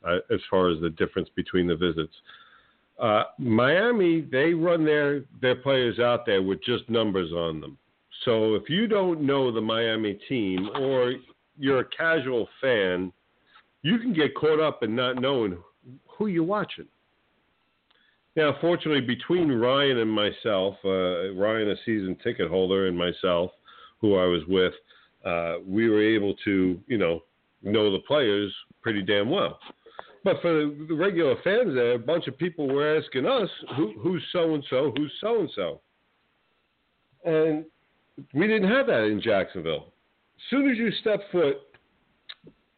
[0.08, 2.14] uh, as far as the difference between the visits.
[3.00, 7.78] Uh, Miami, they run their their players out there with just numbers on them.
[8.26, 11.14] So if you don't know the Miami team or
[11.58, 13.12] you're a casual fan,
[13.82, 15.58] you can get caught up in not knowing
[16.08, 16.88] who you're watching.
[18.36, 23.52] Now, fortunately, between Ryan and myself, uh, Ryan, a season ticket holder, and myself,
[24.00, 24.74] who I was with,
[25.26, 27.24] uh, we were able to, you know,
[27.62, 29.60] know the players pretty damn well.
[30.24, 34.24] But for the regular fans there, a bunch of people were asking us, Who, who's
[34.32, 35.82] so and so, who's so and so?
[37.26, 37.66] And
[38.34, 39.88] we didn't have that in Jacksonville.
[40.36, 41.58] As soon as you step foot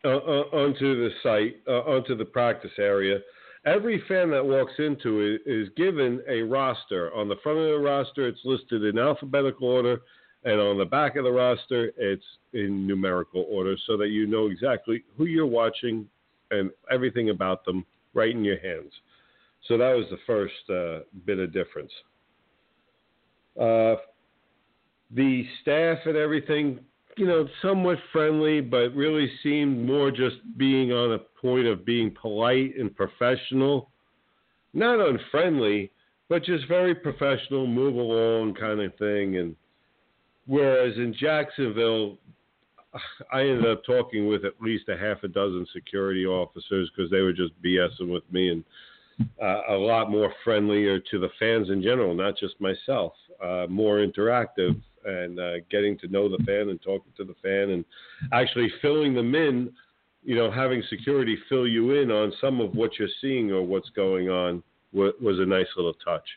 [0.06, 3.20] uh, uh, onto the site, uh, onto the practice area,
[3.66, 7.14] every fan that walks into it is given a roster.
[7.14, 10.02] On the front of the roster, it's listed in alphabetical order,
[10.44, 14.48] and on the back of the roster, it's in numerical order so that you know
[14.48, 16.08] exactly who you're watching
[16.52, 18.92] and everything about them right in your hands.
[19.68, 21.92] So that was the first uh, bit of difference.
[23.60, 23.96] Uh,
[25.12, 26.80] the staff and everything,
[27.18, 32.14] you know, somewhat friendly, but really seemed more just being on a point of being
[32.20, 33.90] polite and professional.
[34.74, 35.92] Not unfriendly,
[36.30, 39.38] but just very professional, move along kind of thing.
[39.38, 39.56] And
[40.48, 42.18] whereas in Jacksonville,
[43.32, 47.22] I ended up talking with at least a half a dozen security officers because they
[47.22, 48.64] were just BSing with me and
[49.42, 53.98] uh, a lot more friendlier to the fans in general, not just myself, uh, more
[53.98, 57.86] interactive and uh, getting to know the fan and talking to the fan and
[58.32, 59.72] actually filling them in,
[60.24, 63.90] you know, having security fill you in on some of what you're seeing or what's
[63.90, 64.64] going on
[64.94, 66.28] was, a nice little touch.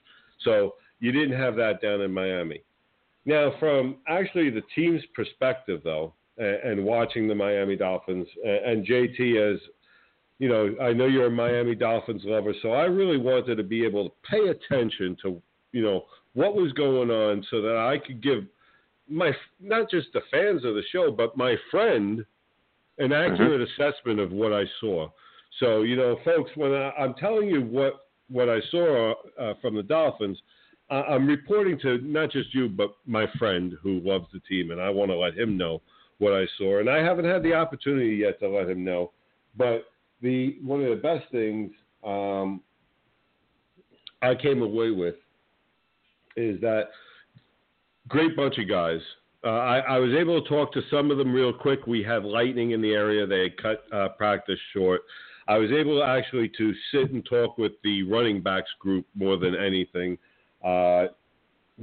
[0.42, 2.62] So you didn't have that down in Miami.
[3.26, 8.86] Now, from actually the team's perspective, though, and, and watching the Miami Dolphins, and, and
[8.86, 9.60] JT as
[10.38, 13.84] you know, I know you're a Miami Dolphins lover, so I really wanted to be
[13.84, 15.40] able to pay attention to,
[15.72, 18.44] you know, what was going on so that I could give
[19.08, 22.24] my not just the fans of the show, but my friend
[22.98, 23.32] an mm-hmm.
[23.32, 23.82] accurate mm-hmm.
[23.82, 25.08] assessment of what I saw.
[25.60, 29.76] So you know, folks, when I, am telling you what what I saw uh, from
[29.76, 30.38] the Dolphins,
[30.90, 34.80] uh, I'm reporting to not just you, but my friend who loves the team, and
[34.80, 35.82] I want to let him know
[36.18, 36.80] what I saw.
[36.80, 39.12] And I haven't had the opportunity yet to let him know,
[39.56, 39.84] but
[40.22, 41.70] the one of the best things
[42.04, 42.62] um,
[44.22, 45.16] I came away with
[46.36, 46.88] is that
[48.08, 49.00] great bunch of guys.
[49.44, 51.86] Uh, I, I, was able to talk to some of them real quick.
[51.86, 53.26] We had lightning in the area.
[53.26, 55.02] They had cut uh, practice short.
[55.46, 59.36] I was able to actually to sit and talk with the running backs group more
[59.36, 60.18] than anything.
[60.64, 61.06] Uh,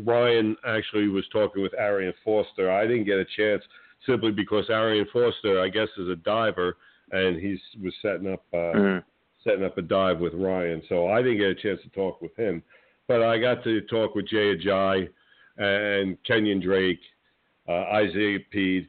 [0.03, 2.71] Ryan actually was talking with Arian Foster.
[2.71, 3.63] I didn't get a chance
[4.05, 6.77] simply because Arian Foster, I guess, is a diver,
[7.11, 8.99] and he was setting up uh, mm-hmm.
[9.47, 10.81] setting up a dive with Ryan.
[10.89, 12.61] So I didn't get a chance to talk with him,
[13.07, 15.07] but I got to talk with Jay Ajayi
[15.57, 16.99] and Kenyon Drake,
[17.67, 18.87] uh, Isaiah Pead.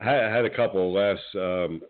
[0.00, 1.80] I had, had a couple of laughs um,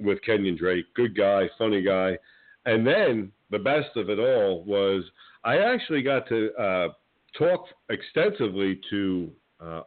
[0.00, 0.86] with Kenyon Drake.
[0.94, 2.18] Good guy, funny guy.
[2.66, 5.04] And then the best of it all was
[5.44, 6.88] I actually got to uh,
[7.36, 9.30] talk extensively to
[9.60, 9.82] uh,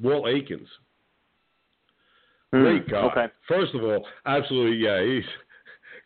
[0.00, 0.68] Walt Aikens.
[2.52, 2.98] Hmm, Great guy.
[2.98, 3.26] Okay.
[3.48, 5.24] First of all, absolutely, yeah, he's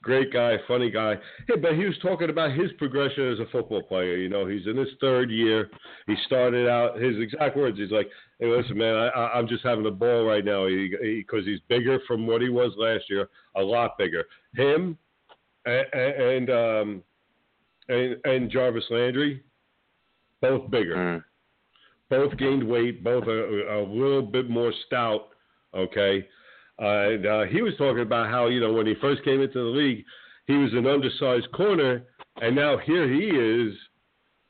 [0.02, 1.14] great guy, funny guy.
[1.46, 4.16] Hey, but he was talking about his progression as a football player.
[4.16, 5.70] You know, he's in his third year.
[6.06, 7.00] He started out.
[7.00, 7.78] His exact words.
[7.78, 8.08] He's like,
[8.38, 12.00] "Hey, listen, man, I, I'm just having a ball right now because he, he's bigger
[12.06, 14.24] from what he was last year, a lot bigger.
[14.54, 14.96] Him
[15.66, 17.02] and and um,
[17.88, 19.42] and, and Jarvis Landry,
[20.40, 21.24] both bigger." Mm.
[22.10, 25.28] Both gained weight, both a, a little bit more stout.
[25.74, 26.26] Okay,
[26.78, 29.78] and uh, he was talking about how you know when he first came into the
[29.78, 30.04] league,
[30.46, 32.02] he was an undersized corner,
[32.40, 33.74] and now here he is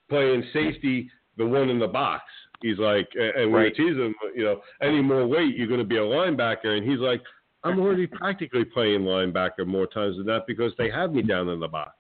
[0.09, 2.25] playing safety, the one in the box.
[2.63, 3.75] He's like, and we right.
[3.75, 6.99] tease him, you know, any more weight, you're going to be a linebacker, and he's
[6.99, 7.23] like,
[7.65, 11.61] I'm already practically playing linebacker more times than that because they have me down in
[11.61, 11.93] the box.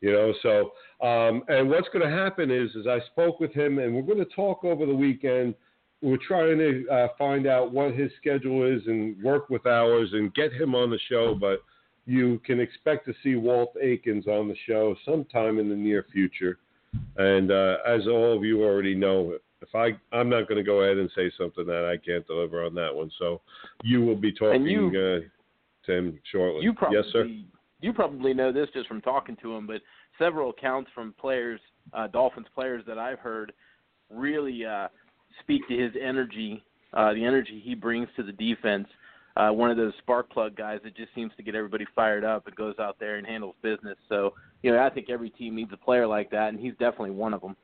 [0.00, 3.78] You know, so um, and what's going to happen is, is I spoke with him,
[3.78, 5.54] and we're going to talk over the weekend
[6.02, 10.32] we're trying to uh, find out what his schedule is and work with ours and
[10.34, 11.34] get him on the show.
[11.34, 11.62] But
[12.06, 16.58] you can expect to see Walt Aikens on the show sometime in the near future.
[17.16, 20.80] And uh, as all of you already know, If I I'm not going to go
[20.80, 23.10] ahead and say something that I can't deliver on that one.
[23.18, 23.42] So
[23.84, 26.62] you will be talking you, uh, to him shortly.
[26.62, 27.28] You probably, yes, sir.
[27.80, 29.82] You probably know this just from talking to him, but
[30.18, 31.60] several accounts from players,
[31.92, 33.52] uh, Dolphins players that I've heard,
[34.10, 34.88] really uh,
[35.40, 36.62] speak to his energy,
[36.94, 38.86] uh, the energy he brings to the defense.
[39.36, 42.46] Uh, one of those spark plug guys that just seems to get everybody fired up
[42.46, 43.96] and goes out there and handles business.
[44.08, 47.12] So, you know, I think every team needs a player like that, and he's definitely
[47.12, 47.56] one of them.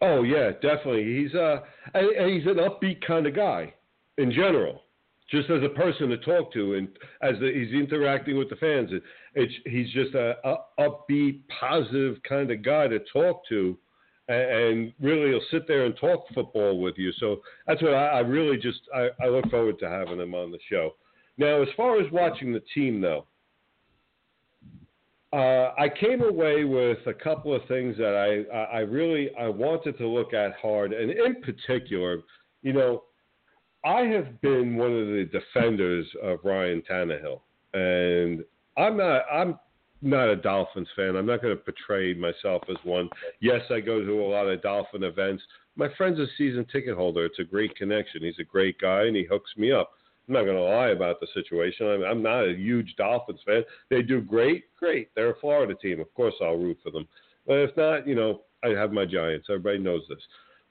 [0.00, 1.04] Oh yeah, definitely.
[1.04, 1.60] He's uh,
[1.94, 3.72] he's an upbeat kind of guy
[4.18, 4.82] in general,
[5.30, 6.88] just as a person to talk to, and
[7.22, 9.02] as the, he's interacting with the fans, it,
[9.34, 13.76] it's he's just a, a upbeat, positive kind of guy to talk to,
[14.30, 17.12] and, really he'll sit there and talk football with you.
[17.18, 20.50] So that's what I, I really just I, I look forward to having him on
[20.50, 20.94] the show.
[21.38, 23.26] Now, as far as watching the team, though,
[25.32, 28.14] uh, I came away with a couple of things that
[28.52, 32.18] I, I really I wanted to look at hard, and in particular,
[32.62, 33.04] you know,
[33.84, 37.40] I have been one of the defenders of Ryan Tannehill,
[37.74, 38.44] and
[38.76, 39.58] I'm not I'm
[40.02, 41.16] not a Dolphins fan.
[41.16, 43.08] I'm not going to portray myself as one.
[43.40, 45.42] Yes, I go to a lot of Dolphin events.
[45.76, 47.24] My friend's a season ticket holder.
[47.24, 48.22] It's a great connection.
[48.22, 49.90] He's a great guy, and he hooks me up.
[50.28, 51.86] I'm not going to lie about the situation.
[51.86, 53.62] I'm, I'm not a huge Dolphins fan.
[53.88, 55.08] They do great, great.
[55.14, 56.00] They're a Florida team.
[56.00, 57.08] Of course, I'll root for them.
[57.46, 59.48] But if not, you know, I have my Giants.
[59.50, 60.22] Everybody knows this.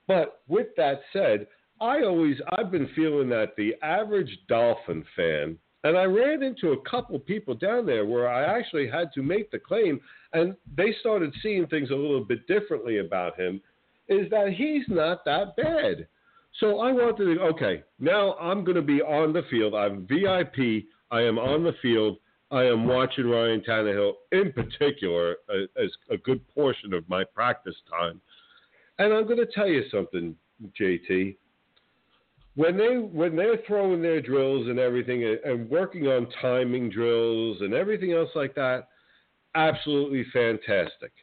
[0.08, 1.48] But with that said,
[1.82, 6.90] I always I've been feeling that the average Dolphin fan, and I ran into a
[6.90, 10.00] couple people down there where I actually had to make the claim,
[10.34, 13.62] and they started seeing things a little bit differently about him,
[14.08, 16.08] is that he's not that bad.
[16.60, 19.76] So I wanted to, okay, now I'm going to be on the field.
[19.76, 20.86] I'm VIP.
[21.12, 22.18] I am on the field.
[22.52, 28.20] I am watching Ryan Tannehill in particular as a good portion of my practice time.
[28.98, 30.36] And I'm going to tell you something,
[30.80, 31.38] JT.
[32.60, 37.62] When they when they're throwing their drills and everything and, and working on timing drills
[37.62, 38.90] and everything else like that,
[39.56, 41.14] absolutely fantastic.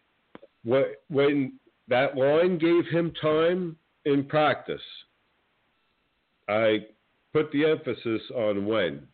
[0.64, 1.52] When
[1.88, 4.80] that line gave him time in practice,
[6.48, 6.86] I
[7.34, 9.06] put the emphasis on when.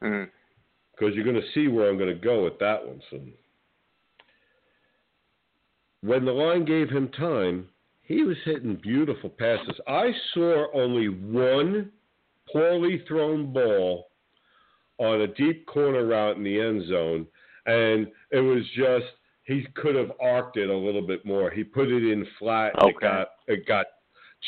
[0.00, 1.10] Because mm-hmm.
[1.12, 3.34] you're going to see where I'm going to go with that one soon.
[6.00, 7.68] When the line gave him time,
[8.10, 9.78] he was hitting beautiful passes.
[9.86, 11.92] I saw only one
[12.52, 14.08] poorly thrown ball
[14.98, 17.24] on a deep corner route in the end zone,
[17.66, 19.06] and it was just
[19.44, 21.52] he could have arced it a little bit more.
[21.52, 22.72] He put it in flat.
[22.82, 22.88] Okay.
[22.88, 23.86] It got it got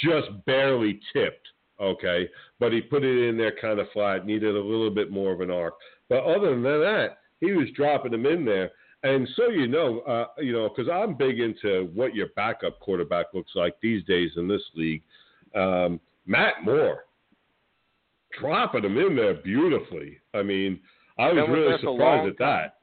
[0.05, 1.47] just barely tipped.
[1.81, 4.27] Okay, but he put it in there kind of flat.
[4.27, 5.75] Needed a little bit more of an arc.
[6.09, 8.73] But other than that, he was dropping them in there.
[9.05, 13.27] And so you know, uh, you know, because I'm big into what your backup quarterback
[13.35, 15.03] looks like these days in this league.
[15.55, 17.05] Um, Matt Moore
[18.39, 20.19] dropping him in there beautifully.
[20.35, 20.81] I mean,
[21.19, 22.77] I was really surprised at that.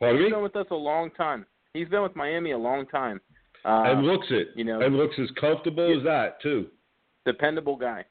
[0.00, 0.32] Pardon He's me?
[0.32, 1.46] been with us a long time.
[1.72, 3.20] He's been with Miami a long time.
[3.64, 6.66] Uh, and looks it, you know, and looks as comfortable as that too.
[7.24, 8.04] Dependable guy.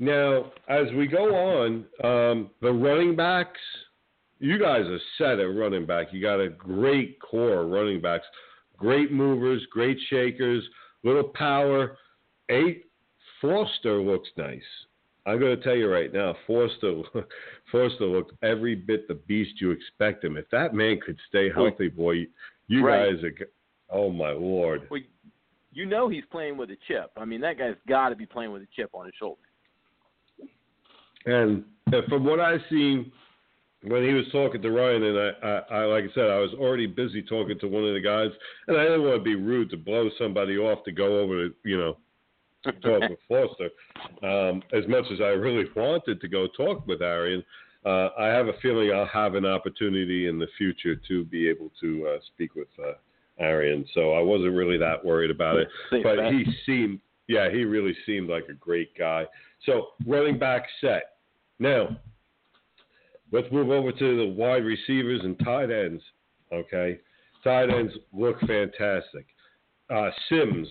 [0.00, 3.60] Now, as we go on, um, the running backs,
[4.40, 6.08] you guys are set at running back.
[6.12, 8.24] You got a great core of running backs,
[8.76, 10.64] great movers, great shakers,
[11.04, 11.96] little power.
[12.48, 12.86] Eight
[13.40, 14.62] Foster looks nice.
[15.26, 17.02] I'm going to tell you right now, Foster,
[17.72, 20.36] Foster looked every bit the beast you expect him.
[20.36, 22.26] If that man could stay healthy, boy,
[22.66, 23.12] you Right.
[23.14, 23.32] guys are.
[23.92, 24.86] Oh my lord!
[24.90, 25.00] Well,
[25.72, 27.10] you know he's playing with a chip.
[27.16, 29.40] I mean, that guy's got to be playing with a chip on his shoulder.
[31.26, 31.64] And
[32.08, 33.10] from what I've seen,
[33.82, 36.50] when he was talking to Ryan, and I, I, I, like I said, I was
[36.58, 38.30] already busy talking to one of the guys,
[38.68, 41.54] and I didn't want to be rude to blow somebody off to go over to,
[41.64, 41.96] you know,
[42.64, 43.70] to talk with Foster.
[44.22, 47.42] Um, as much as I really wanted to go talk with Arian,
[47.86, 51.72] uh, I have a feeling I'll have an opportunity in the future to be able
[51.80, 52.92] to uh, speak with uh,
[53.38, 53.86] Arian.
[53.94, 55.68] So I wasn't really that worried about it.
[55.90, 59.24] But he seemed, yeah, he really seemed like a great guy.
[59.64, 61.14] So running back set.
[61.58, 61.96] Now,
[63.32, 66.02] let's move over to the wide receivers and tight ends.
[66.52, 66.98] Okay,
[67.44, 69.26] tight ends look fantastic.
[69.88, 70.68] Uh, Sims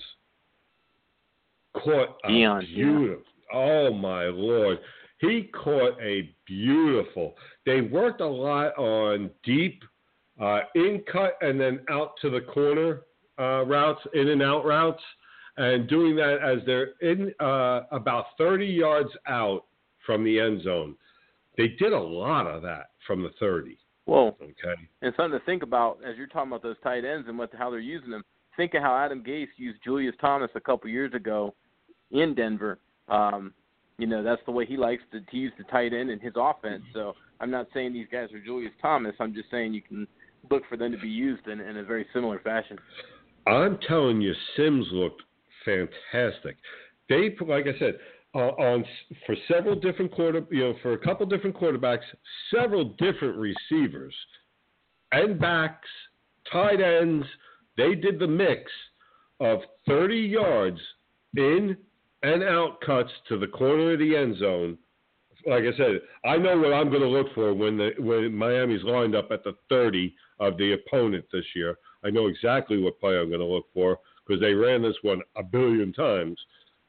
[1.73, 2.85] caught a Dion, yeah.
[2.85, 3.23] beautiful.
[3.53, 4.79] Oh my lord,
[5.19, 7.35] he caught a beautiful.
[7.65, 9.83] They worked a lot on deep
[10.39, 13.01] uh, in cut and then out to the corner
[13.37, 15.01] uh, routes, in and out routes,
[15.57, 19.65] and doing that as they're in uh, about 30 yards out
[20.05, 20.95] from the end zone.
[21.59, 23.77] They did a lot of that from the 30.
[24.05, 24.75] Well, Okay.
[25.01, 27.69] and something to think about as you're talking about those tight ends and what how
[27.69, 28.23] they're using them.
[28.55, 31.53] think of how Adam Gase used Julius Thomas a couple years ago
[32.11, 32.79] in Denver.
[33.09, 33.53] Um,
[33.97, 36.33] you know, that's the way he likes to, to use the tight end in his
[36.37, 36.83] offense.
[36.93, 39.13] So I'm not saying these guys are Julius Thomas.
[39.19, 40.07] I'm just saying you can
[40.49, 42.77] look for them to be used in, in a very similar fashion.
[43.47, 45.23] I'm telling you, Sims looked
[45.65, 46.55] fantastic.
[47.09, 47.95] They, like I said,
[48.35, 48.85] uh, on
[49.25, 52.03] for several different quarter, you know, for a couple different quarterbacks,
[52.53, 54.13] several different receivers,
[55.11, 55.87] and backs,
[56.51, 57.25] tight ends.
[57.77, 58.69] They did the mix
[59.39, 60.79] of 30 yards
[61.35, 61.77] in
[62.23, 64.77] and out cuts to the corner of the end zone.
[65.47, 68.83] Like I said, I know what I'm going to look for when the when Miami's
[68.83, 71.77] lined up at the 30 of the opponent this year.
[72.03, 75.21] I know exactly what play I'm going to look for because they ran this one
[75.37, 76.37] a billion times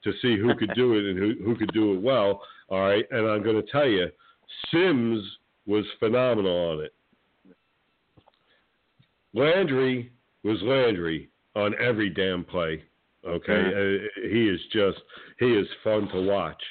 [0.04, 2.42] to see who could do it and who, who could do it well.
[2.68, 3.04] All right.
[3.10, 4.08] And I'm going to tell you,
[4.70, 5.22] Sims
[5.66, 6.94] was phenomenal on it.
[9.34, 12.82] Landry was Landry on every damn play.
[13.26, 13.52] Okay.
[13.52, 14.98] Uh, he is just,
[15.38, 16.62] he is fun to watch.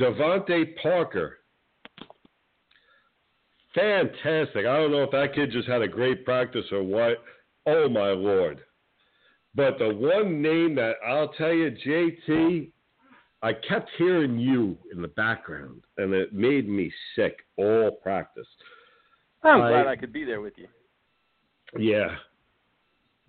[0.00, 1.38] DeVante Parker.
[3.74, 4.66] Fantastic.
[4.66, 7.22] I don't know if that kid just had a great practice or what.
[7.66, 8.60] Oh, my Lord.
[9.54, 12.70] But the one name that I'll tell you, JT,
[13.42, 18.46] I kept hearing you in the background, and it made me sick all practice.
[19.42, 20.68] I'm I- glad I could be there with you.
[21.78, 22.16] Yeah.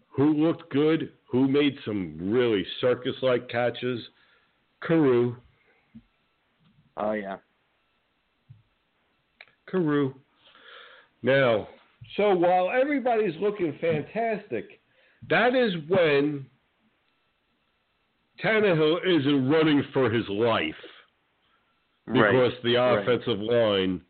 [0.09, 1.13] Who looked good?
[1.31, 3.99] Who made some really circus like catches?
[4.81, 5.35] Carroo.
[6.97, 7.37] Oh yeah.
[9.67, 10.13] Carroo.
[11.23, 11.67] Now,
[12.17, 14.81] so while everybody's looking fantastic,
[15.29, 16.45] that is when
[18.43, 20.73] Tannehill isn't running for his life
[22.05, 22.63] because right.
[22.63, 23.01] the right.
[23.01, 24.01] offensive line.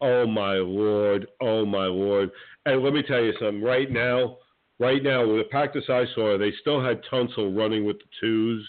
[0.00, 1.26] Oh my lord!
[1.42, 2.30] Oh my lord!
[2.64, 3.62] And let me tell you something.
[3.62, 4.38] Right now,
[4.78, 8.66] right now, with the practice I saw, they still had Tunsil running with the twos.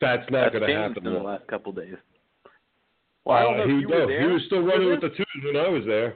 [0.00, 1.06] That's not going to happen.
[1.06, 1.96] in the last couple days.
[3.24, 4.20] Well, I don't Uh, know he, if you no, were there.
[4.28, 6.14] he was still running with the twos when I was there.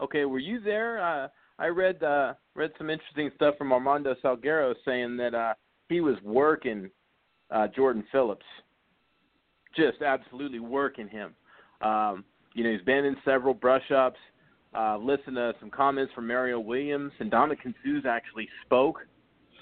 [0.00, 1.00] Okay, were you there?
[1.00, 1.28] Uh,
[1.62, 5.54] I read uh, read some interesting stuff from Armando Salguero saying that uh,
[5.88, 6.90] he was working
[7.52, 8.44] uh, Jordan Phillips,
[9.76, 11.34] just absolutely working him.
[11.80, 14.18] Um, you know, he's been in several brush ups.
[14.76, 19.06] Uh, listened to some comments from Mario Williams and Ndamukong Suh's actually spoke,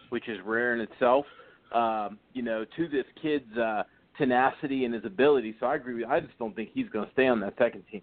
[0.09, 1.27] which is rare in itself.
[1.75, 3.83] Um, you know, to this kid's uh,
[4.17, 5.55] tenacity and his ability.
[5.61, 5.97] So I agree.
[5.97, 8.01] With, I just don't think he's going to stay on that second team.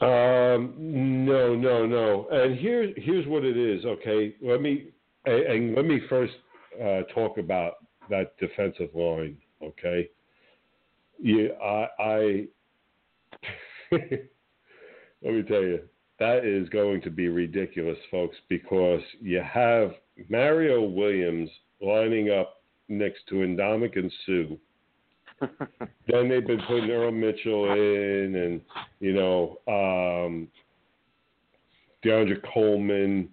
[0.00, 2.28] Um, no, no, no.
[2.30, 3.84] And here's here's what it is.
[3.84, 4.88] Okay, let me
[5.24, 6.34] and, let me first
[6.80, 7.74] uh, talk about
[8.10, 9.36] that defensive line.
[9.62, 10.08] Okay,
[11.18, 12.46] yeah, I, I
[13.92, 14.02] let
[15.22, 15.80] me tell you
[16.18, 19.92] that is going to be ridiculous, folks, because you have
[20.28, 24.58] Mario Williams lining up next to Indomik and Sue.
[25.40, 28.60] Then they've been putting Earl Mitchell in, and
[29.00, 30.48] you know, um,
[32.04, 33.28] DeAndre Coleman,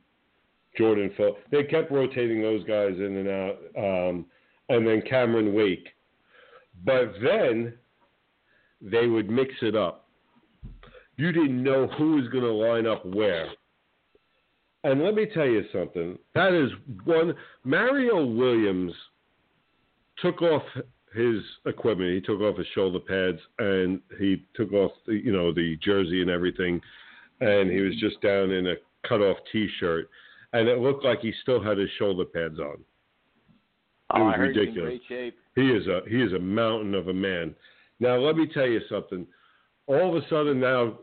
[0.78, 1.38] Jordan Phil.
[1.52, 4.26] They kept rotating those guys in and out, um,
[4.70, 5.88] and then Cameron Wake.
[6.86, 7.74] But then
[8.82, 10.08] they would mix it up.
[11.16, 13.48] You didn't know who was going to line up where.
[14.84, 16.18] And let me tell you something.
[16.36, 16.70] That is
[17.06, 17.34] one.
[17.64, 18.92] Mario Williams
[20.22, 20.64] took off
[21.14, 22.14] his equipment.
[22.14, 26.22] He took off his shoulder pads and he took off, the, you know, the jersey
[26.22, 26.82] and everything.
[27.42, 28.76] And he was just down in a
[29.08, 30.10] cut off T-shirt,
[30.54, 32.78] and it looked like he still had his shoulder pads on.
[34.12, 35.34] Oh, was I heard he's in ridiculous.
[35.56, 37.56] He is a he is a mountain of a man.
[38.00, 39.26] Now let me tell you something.
[39.88, 41.00] All of a sudden now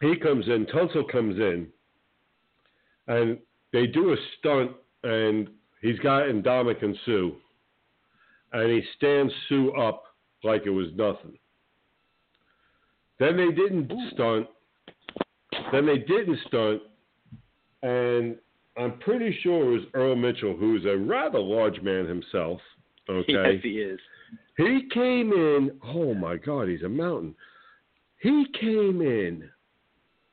[0.00, 1.68] he comes in, Tunsil comes in,
[3.08, 3.38] and
[3.72, 5.48] they do a stunt, and
[5.80, 7.30] he's got Ndamukong Suh,
[8.52, 10.04] and he stands Suh up
[10.44, 11.38] like it was nothing.
[13.18, 14.46] Then they didn't stunt.
[15.70, 16.82] Then they didn't stunt,
[17.82, 18.36] and
[18.76, 22.60] I'm pretty sure it was Earl Mitchell, who's a rather large man himself.
[23.08, 23.54] Okay.
[23.54, 24.00] Yes, he is.
[24.56, 25.72] He came in.
[25.84, 27.34] Oh my God, he's a mountain.
[28.20, 29.48] He came in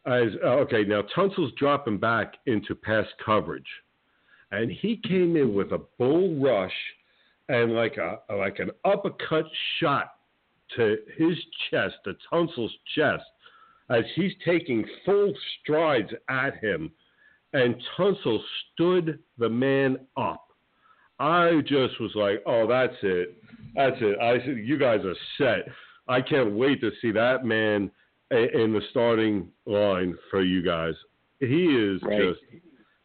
[0.05, 0.83] as uh, okay.
[0.83, 3.69] Now Tunsil's dropping back into pass coverage,
[4.51, 6.73] and he came in with a bull rush
[7.49, 9.45] and like a like an uppercut
[9.79, 10.13] shot
[10.77, 11.35] to his
[11.69, 13.23] chest, to Tunsil's chest,
[13.89, 16.91] as he's taking full strides at him,
[17.53, 18.39] and Tunsil
[18.73, 20.45] stood the man up.
[21.19, 23.41] I just was like, oh, that's it.
[23.75, 24.17] That's it.
[24.21, 25.73] I said, you guys are set.
[26.07, 27.91] I can't wait to see that man
[28.31, 30.93] in the starting line for you guys.
[31.39, 32.21] He is Right.
[32.21, 32.39] just,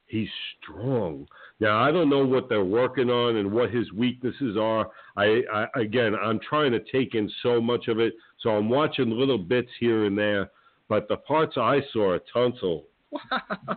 [0.06, 0.28] he's
[0.60, 1.26] strong.
[1.60, 4.88] Now I don't know what they're working on and what his weaknesses are.
[5.16, 9.10] I, I again, I'm trying to take in so much of it, so I'm watching
[9.10, 10.50] little bits here and there.
[10.88, 12.82] But the parts I saw at Tunsil,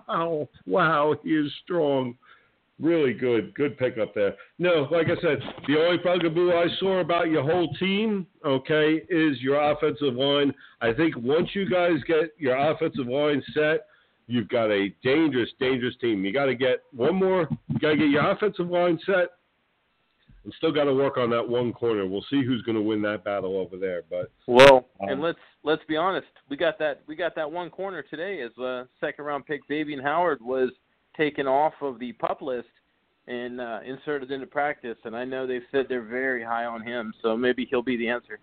[0.08, 2.18] wow, wow, he is strong.
[2.80, 4.36] Really good, good pickup there.
[4.60, 9.42] No, like I said, the only bugaboo I saw about your whole team, okay, is
[9.42, 10.54] your offensive line.
[10.80, 13.88] I think once you guys get your offensive line set,
[14.28, 16.24] you've got a dangerous, dangerous team.
[16.24, 17.50] You got to get one more.
[17.78, 19.30] You got to get your offensive line set,
[20.44, 22.08] and still got to work on that one corner.
[22.08, 24.02] We'll see who's going to win that battle over there.
[24.10, 26.26] But Well, Um, and let's let's be honest.
[26.50, 30.02] We got that we got that one corner today as uh, second round pick Xavien
[30.02, 30.72] Howard was
[31.16, 32.68] taken off of the pup list
[33.28, 34.98] and uh, inserted into practice.
[35.04, 38.10] And I know they've said they're very high on him, so maybe he'll be the
[38.10, 38.40] answer.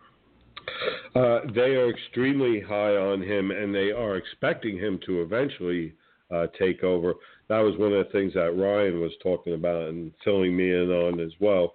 [1.16, 5.94] Uh, they are extremely high on him, and they are expecting him to eventually
[6.30, 7.14] uh, take over.
[7.48, 10.90] That was one of the things that Ryan was talking about and filling me in
[10.90, 11.74] on as well.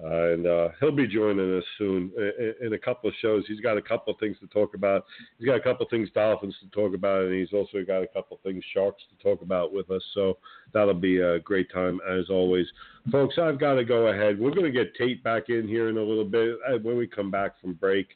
[0.00, 3.44] Uh, and uh, he'll be joining us soon in, in a couple of shows.
[3.48, 5.04] He's got a couple of things to talk about.
[5.38, 8.06] He's got a couple of things Dolphins to talk about, and he's also got a
[8.06, 10.02] couple of things Sharks to talk about with us.
[10.14, 10.38] So
[10.72, 12.66] that'll be a great time as always,
[13.10, 13.38] folks.
[13.38, 14.38] I've got to go ahead.
[14.38, 17.08] We're going to get Tate back in here in a little bit uh, when we
[17.08, 18.06] come back from break.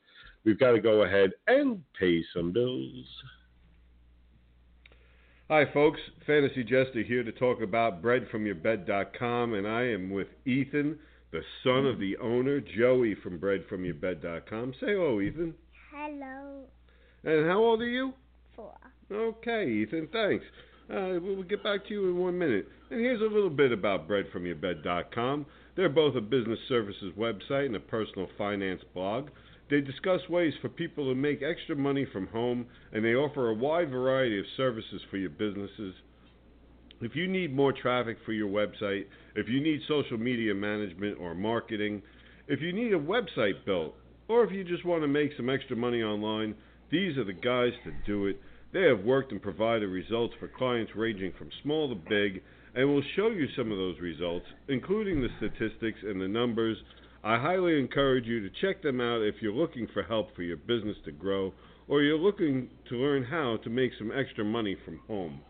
[0.45, 3.07] We've got to go ahead and pay some bills.
[5.53, 6.01] Hi, folks.
[6.27, 10.99] Fantasy Jester here to talk about breadfromyourbed.com, and I am with Ethan,
[11.31, 14.73] the son of the owner, Joey from breadfromyourbed.com.
[14.81, 15.53] Say hello, Ethan.
[15.95, 16.63] Hello,
[17.25, 18.15] And how old are you?
[18.57, 18.73] four.
[19.13, 20.43] Okay, Ethan, thanks.
[20.89, 22.67] Uh, we'll get back to you in one minute.
[22.91, 25.45] And here's a little bit about breadfromyourbed.com.
[25.77, 29.29] They're both a business services website and a personal finance blog.
[29.73, 33.55] They discuss ways for people to make extra money from home, and they offer a
[33.55, 35.95] wide variety of services for your businesses.
[37.01, 41.35] If you need more traffic for your website, if you need social media management or
[41.35, 42.03] marketing,
[42.49, 43.95] if you need a website built,
[44.29, 46.55] or if you just want to make some extra money online,
[46.91, 48.39] these are the guys to do it.
[48.75, 52.43] They have worked and provided results for clients ranging from small to big,
[52.75, 56.77] and we'll show you some of those results, including the statistics and the numbers.
[57.25, 60.57] I highly encourage you to check them out if you're looking for help for your
[60.57, 61.53] business to grow,
[61.87, 65.41] or you're looking to learn how to make some extra money from home.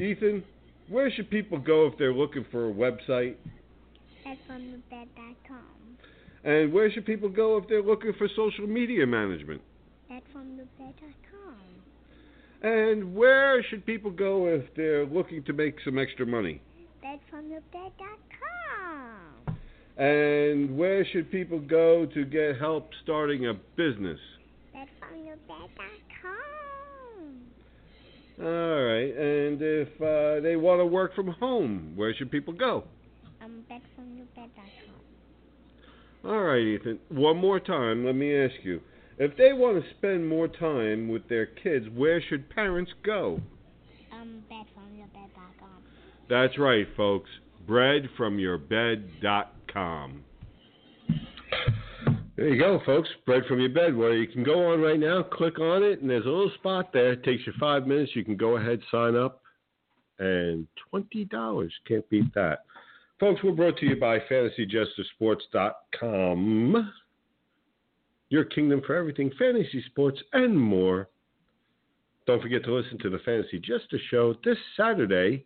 [0.00, 0.44] Ethan,
[0.88, 3.34] where should people go if they're looking for a website?
[4.24, 5.98] That's from the bed.com.
[6.44, 9.60] And where should people go if they're looking for social media management?
[10.08, 11.56] That's from the bed.com.
[12.62, 16.62] And where should people go if they're looking to make some extra money?
[17.02, 18.27] That's from the bed.com.
[19.98, 24.20] And where should people go to get help starting a business?
[24.72, 25.66] That's from the bed.com.
[28.40, 29.12] All right.
[29.16, 32.84] And if uh, they want to work from home, where should people go?
[33.42, 36.30] Um, that's from the bed.com.
[36.30, 37.00] All right, Ethan.
[37.08, 38.80] One more time, let me ask you.
[39.18, 43.40] If they want to spend more time with their kids, where should parents go?
[44.12, 45.82] Um, bed from the bed.com.
[46.28, 47.30] That's right, folks.
[47.68, 49.57] Breadfromyourbed.com.
[52.36, 53.08] There you go, folks.
[53.26, 53.96] Bread from your bed.
[53.96, 56.92] Where you can go on right now, click on it, and there's a little spot
[56.92, 57.14] there.
[57.14, 58.12] It takes you five minutes.
[58.14, 59.42] You can go ahead, sign up,
[60.20, 61.72] and twenty dollars.
[61.86, 62.64] Can't beat that,
[63.18, 63.42] folks.
[63.42, 66.92] We're brought to you by FantasyJesterSports.com.
[68.30, 71.08] Your kingdom for everything fantasy sports and more.
[72.26, 75.44] Don't forget to listen to the Fantasy Jester Show this Saturday.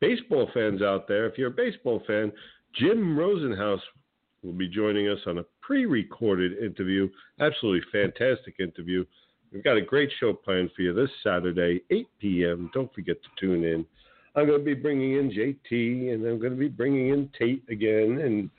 [0.00, 2.30] Baseball fans out there, if you're a baseball fan,
[2.74, 3.80] Jim Rosenhaus
[4.42, 7.08] will be joining us on a pre recorded interview.
[7.40, 9.04] Absolutely fantastic interview.
[9.52, 12.70] We've got a great show planned for you this Saturday, 8 p.m.
[12.74, 13.84] Don't forget to tune in.
[14.34, 17.64] I'm going to be bringing in JT and I'm going to be bringing in Tate
[17.70, 18.20] again.
[18.22, 18.50] And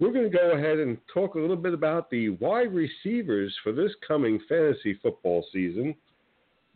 [0.00, 3.72] we're going to go ahead and talk a little bit about the wide receivers for
[3.72, 5.94] this coming fantasy football season.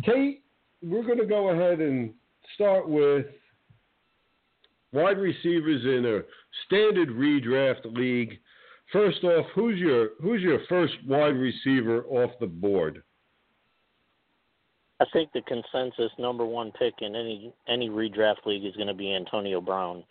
[0.05, 0.43] Tate,
[0.82, 2.12] we're going to go ahead and
[2.55, 3.26] start with
[4.93, 6.20] wide receivers in a
[6.66, 8.38] standard redraft league.
[8.92, 13.03] First off, who's your who's your first wide receiver off the board?
[15.00, 18.94] I think the consensus number one pick in any any redraft league is going to
[18.94, 20.05] be Antonio Brown.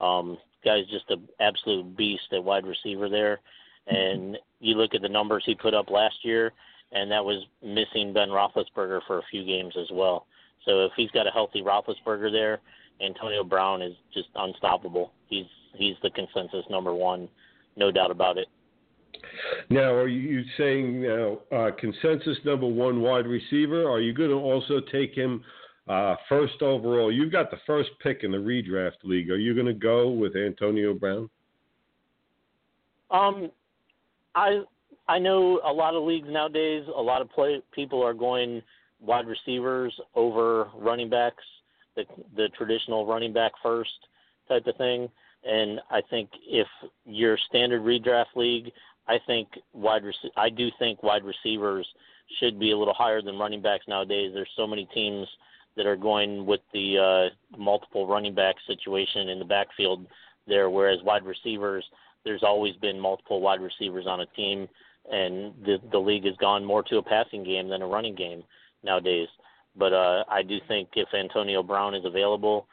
[0.00, 3.40] Um, guy's just an absolute beast at wide receiver there,
[3.86, 6.52] and you look at the numbers he put up last year,
[6.92, 10.26] and that was missing Ben Roethlisberger for a few games as well.
[10.64, 12.60] So if he's got a healthy Roethlisberger there,
[13.04, 15.12] Antonio Brown is just unstoppable.
[15.28, 17.28] He's he's the consensus number one,
[17.76, 18.48] no doubt about it.
[19.68, 23.88] Now, are you saying now uh, consensus number one wide receiver?
[23.88, 25.42] Are you going to also take him
[25.88, 29.28] Uh, first overall, you've got the first pick in the redraft league.
[29.28, 31.28] Are you going to go with Antonio Brown?
[33.10, 33.50] Um,
[34.36, 34.62] I
[35.08, 36.84] I know a lot of leagues nowadays.
[36.86, 38.62] A lot of play people are going
[39.00, 41.42] wide receivers over running backs,
[41.96, 42.04] the
[42.36, 43.90] the traditional running back first
[44.48, 45.08] type of thing.
[45.44, 46.66] And I think if
[47.04, 48.70] your standard redraft league,
[49.08, 51.86] I think wide rec- I do think wide receivers
[52.38, 54.32] should be a little higher than running backs nowadays.
[54.34, 55.26] There's so many teams
[55.76, 60.06] that are going with the uh, multiple running back situation in the backfield
[60.46, 61.84] there, whereas wide receivers,
[62.24, 64.68] there's always been multiple wide receivers on a team,
[65.10, 68.42] and the the league has gone more to a passing game than a running game
[68.82, 69.28] nowadays.
[69.76, 72.66] But uh, I do think if Antonio Brown is available,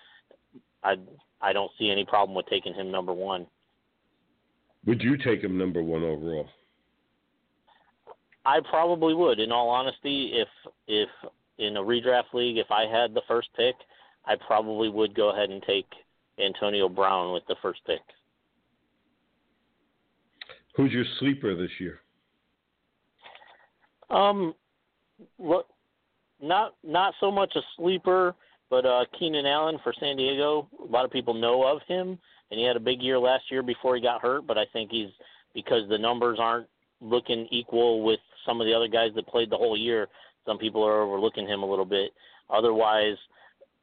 [0.83, 0.95] I
[1.41, 3.45] I don't see any problem with taking him number one.
[4.85, 6.47] Would you take him number one overall?
[8.45, 9.39] I probably would.
[9.39, 10.47] In all honesty, if
[10.87, 11.09] if
[11.57, 13.75] in a redraft league, if I had the first pick,
[14.25, 15.87] I probably would go ahead and take
[16.43, 18.01] Antonio Brown with the first pick.
[20.75, 21.99] Who's your sleeper this year?
[24.09, 24.53] Um,
[25.39, 25.67] look,
[26.41, 28.35] not not so much a sleeper,
[28.69, 30.67] but uh, Keenan Allen for San Diego.
[30.87, 32.17] A lot of people know of him,
[32.51, 34.45] and he had a big year last year before he got hurt.
[34.45, 35.09] But I think he's
[35.53, 36.67] because the numbers aren't
[37.01, 40.07] looking equal with some of the other guys that played the whole year.
[40.45, 42.11] Some people are overlooking him a little bit.
[42.49, 43.17] Otherwise,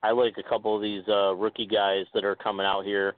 [0.03, 3.14] I like a couple of these uh, rookie guys that are coming out here.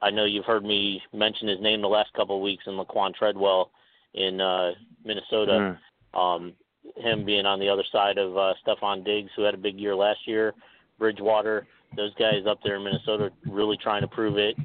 [0.00, 3.14] I know you've heard me mention his name the last couple of weeks in Laquan
[3.14, 3.70] Treadwell
[4.14, 4.72] in uh,
[5.04, 5.76] Minnesota.
[6.14, 6.18] Mm.
[6.18, 6.52] Um,
[6.96, 9.94] him being on the other side of uh, Stefon Diggs, who had a big year
[9.94, 10.54] last year,
[10.98, 14.56] Bridgewater, those guys up there in Minnesota really trying to prove it.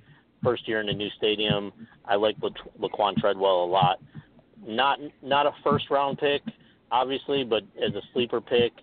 [0.44, 1.72] First year in the new stadium,
[2.06, 2.50] I like La-
[2.88, 4.00] Laquan Treadwell a lot.
[4.66, 6.42] Not not a first round pick,
[6.92, 8.74] obviously, but as a sleeper pick,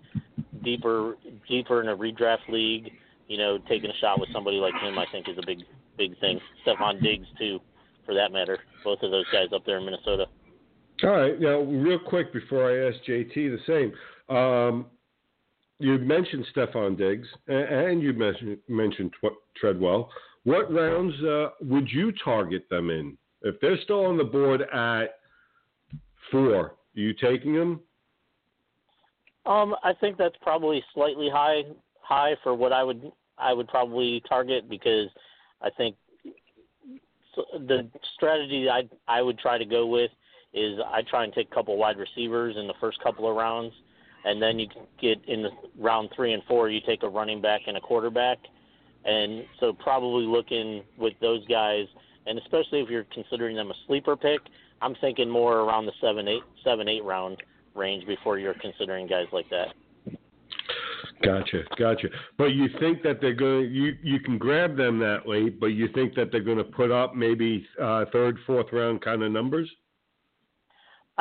[0.63, 2.91] deeper deeper in a redraft league,
[3.27, 5.59] you know, taking a shot with somebody like him, I think is a big
[5.97, 6.39] big thing.
[6.65, 7.59] Stefon Diggs too,
[8.05, 8.57] for that matter.
[8.83, 10.25] Both of those guys up there in Minnesota.
[11.03, 11.39] All right.
[11.39, 14.85] Now, real quick before I ask JT the same, um,
[15.81, 19.11] you mentioned Stefon Diggs and you mentioned mentioned
[19.55, 20.09] Treadwell.
[20.43, 23.17] What rounds uh, would you target them in?
[23.41, 25.15] If they're still on the board at
[26.31, 27.79] four, are you taking them?
[29.45, 31.63] Um, I think that's probably slightly high
[32.01, 35.09] high for what I would I would probably target because
[35.61, 35.95] I think
[37.35, 40.11] the strategy I I would try to go with
[40.53, 43.73] is I try and take a couple wide receivers in the first couple of rounds,
[44.25, 44.67] and then you
[44.99, 45.49] get in the
[45.79, 48.37] round three and four you take a running back and a quarterback,
[49.05, 51.85] and so probably looking with those guys,
[52.27, 54.41] and especially if you're considering them a sleeper pick,
[54.81, 57.37] I'm thinking more around the seven eight seven eight round
[57.75, 59.73] range before you're considering guys like that.
[61.23, 62.07] Gotcha, gotcha.
[62.37, 65.87] But you think that they're going you you can grab them that late, but you
[65.93, 69.69] think that they're going to put up maybe uh, third, fourth round kind of numbers?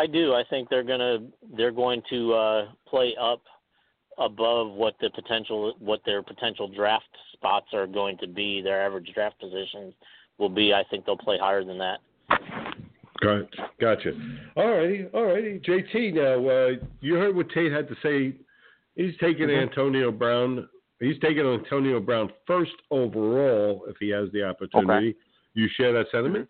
[0.00, 0.32] I do.
[0.32, 1.18] I think they're gonna
[1.56, 3.42] they're going to uh, play up
[4.16, 8.62] above what the potential what their potential draft spots are going to be.
[8.62, 9.92] Their average draft positions
[10.38, 10.72] will be.
[10.72, 11.98] I think they'll play higher than that.
[13.20, 13.70] Gotcha.
[13.78, 14.12] Gotcha.
[14.56, 15.06] All righty.
[15.12, 15.60] All righty.
[15.60, 16.70] JT, now uh,
[17.02, 18.34] you heard what Tate had to say.
[18.96, 19.68] He's taking Mm-hmm.
[19.68, 20.66] Antonio Brown.
[20.98, 25.10] He's taking Antonio Brown first overall if he has the opportunity.
[25.10, 25.18] Okay.
[25.52, 26.48] You share that sentiment?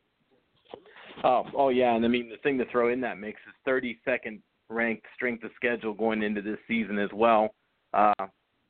[1.25, 4.41] Oh, oh yeah, and I mean the thing to throw in that mix is 32nd
[4.69, 7.55] ranked strength of schedule going into this season as well,
[7.93, 8.15] uh,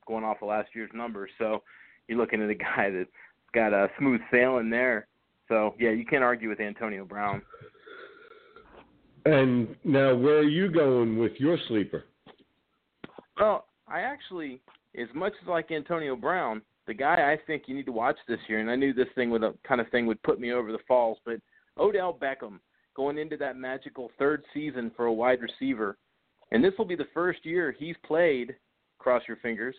[0.07, 1.29] going off of last year's numbers.
[1.37, 1.61] So
[2.07, 3.09] you're looking at a guy that's
[3.53, 5.07] got a smooth sailing there.
[5.47, 7.41] So yeah, you can't argue with Antonio Brown.
[9.25, 12.05] And now, where are you going with your sleeper?
[13.39, 14.61] Well, I actually,
[14.99, 18.39] as much as like Antonio Brown, the guy I think you need to watch this
[18.47, 20.71] year, and I knew this thing would uh, kind of thing would put me over
[20.71, 21.35] the falls, but
[21.81, 22.59] Odell Beckham
[22.95, 25.97] going into that magical third season for a wide receiver,
[26.51, 28.55] and this will be the first year he's played.
[28.99, 29.75] Cross your fingers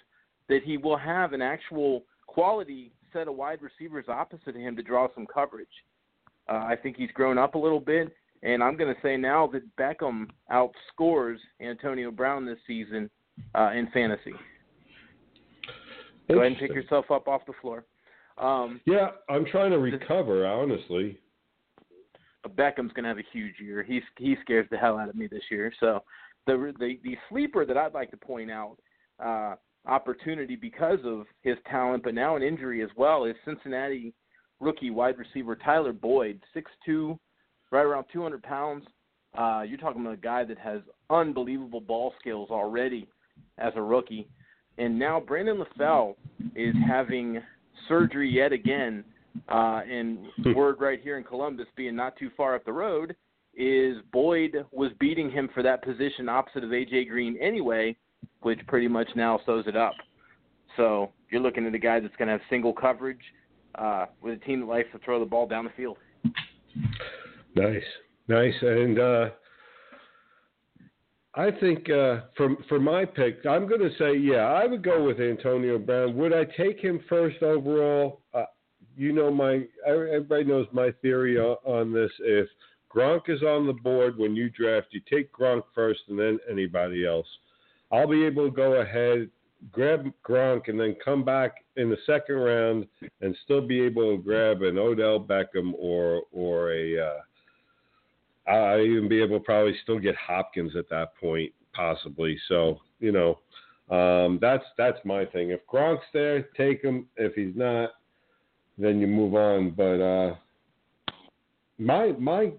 [0.49, 5.07] that he will have an actual quality set of wide receivers opposite him to draw
[5.15, 5.69] some coverage.
[6.49, 9.49] Uh, I think he's grown up a little bit, and I'm going to say now
[9.53, 13.09] that Beckham outscores Antonio Brown this season
[13.55, 14.33] uh, in fantasy.
[16.29, 17.85] Go ahead and pick yourself up off the floor.
[18.39, 21.19] Um, Yeah, I'm trying to recover, honestly.
[22.49, 23.83] Beckham's going to have a huge year.
[23.83, 25.73] He's he scares the hell out of me this year.
[25.81, 26.03] So
[26.47, 28.77] the the the sleeper that I'd like to point out
[29.23, 29.55] uh,
[29.87, 34.13] opportunity because of his talent, but now an injury as well, is Cincinnati
[34.61, 37.19] rookie wide receiver Tyler Boyd, six two,
[37.71, 38.85] right around 200 pounds.
[39.37, 40.81] Uh, you're talking about a guy that has
[41.11, 43.09] unbelievable ball skills already
[43.59, 44.29] as a rookie.
[44.79, 46.15] and now Brandon LaFell
[46.55, 47.41] is having
[47.89, 49.05] surgery yet again.
[49.49, 50.19] Uh, and
[50.55, 53.17] word right here in Columbus, being not too far up the road,
[53.55, 57.97] is Boyd was beating him for that position opposite of AJ Green anyway,
[58.43, 59.93] which pretty much now sews it up.
[60.77, 63.21] So you're looking at a guy that's going to have single coverage
[63.75, 65.99] uh, with a team that likes to throw the ball down the field.
[67.55, 67.83] Nice,
[68.29, 69.29] nice, and uh,
[71.35, 75.05] I think uh, for for my pick, I'm going to say yeah, I would go
[75.05, 76.17] with Antonio Brown.
[76.17, 78.21] Would I take him first overall?
[78.33, 78.45] Uh,
[78.97, 82.11] you know my everybody knows my theory on, this.
[82.21, 82.49] If
[82.95, 87.07] Gronk is on the board when you draft, you take Gronk first and then anybody
[87.07, 87.27] else.
[87.91, 89.29] I'll be able to go ahead,
[89.71, 92.87] grab Gronk, and then come back in the second round
[93.21, 96.99] and still be able to grab an Odell Beckham or or a.
[96.99, 102.37] Uh, I even be able to probably still get Hopkins at that point, possibly.
[102.49, 103.39] So you know,
[103.95, 105.51] um, that's that's my thing.
[105.51, 107.07] If Gronk's there, take him.
[107.17, 107.91] If he's not,
[108.83, 109.71] then you move on.
[109.71, 110.35] But uh,
[111.79, 112.53] my my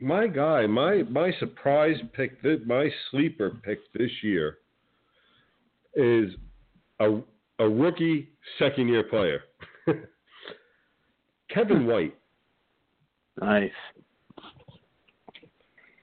[0.00, 2.32] my guy, my my surprise pick,
[2.66, 4.58] my sleeper pick this year
[5.94, 6.30] is
[7.00, 7.20] a
[7.60, 9.44] a rookie second year player,
[11.48, 12.16] Kevin White.
[13.40, 13.70] Nice.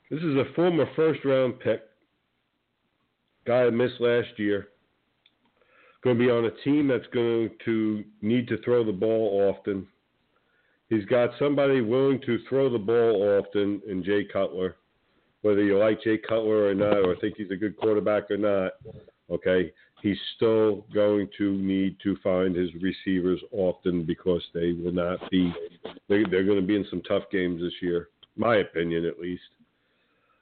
[0.09, 1.81] This is a former first round pick.
[3.45, 4.67] Guy I missed last year.
[6.03, 9.87] Going to be on a team that's going to need to throw the ball often.
[10.89, 14.75] He's got somebody willing to throw the ball often in Jay Cutler.
[15.41, 18.73] Whether you like Jay Cutler or not, or think he's a good quarterback or not,
[19.29, 19.71] okay,
[20.01, 25.53] he's still going to need to find his receivers often because they will not be,
[26.09, 29.43] they, they're going to be in some tough games this year, my opinion at least.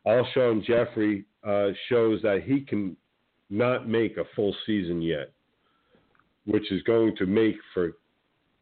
[0.08, 2.96] Alshon Jeffery uh, shows that he can
[3.50, 5.32] not make a full season yet,
[6.46, 7.94] which is going to make for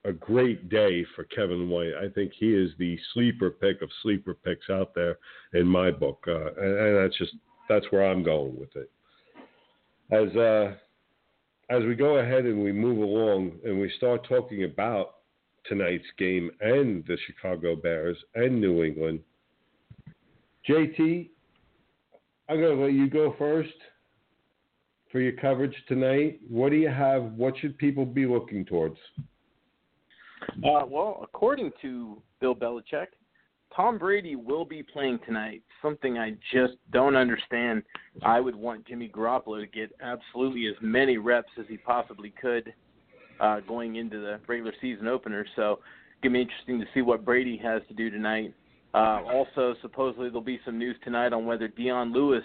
[0.06, 1.94] a great day for Kevin White.
[2.02, 5.18] I think he is the sleeper pick of sleeper picks out there
[5.54, 7.34] in my book, uh, and, and, that's just
[7.68, 8.90] that's where I'm going with it.
[10.12, 10.76] As uh,
[11.70, 15.16] as we go ahead and we move along and we start talking about
[15.66, 19.20] tonight's game and the Chicago Bears and New England.
[20.68, 21.30] JT,
[22.50, 23.74] I'm going to let you go first
[25.12, 26.40] for your coverage tonight.
[26.50, 27.24] What do you have?
[27.34, 28.98] What should people be looking towards?
[30.42, 33.08] Uh, well, according to Bill Belichick,
[33.76, 35.62] Tom Brady will be playing tonight.
[35.82, 37.84] Something I just don't understand.
[38.24, 42.74] I would want Jimmy Garoppolo to get absolutely as many reps as he possibly could
[43.40, 45.46] uh, going into the regular season opener.
[45.56, 48.54] So, it's gonna be interesting to see what Brady has to do tonight.
[48.94, 52.44] Uh, also, supposedly there'll be some news tonight on whether Dion Lewis,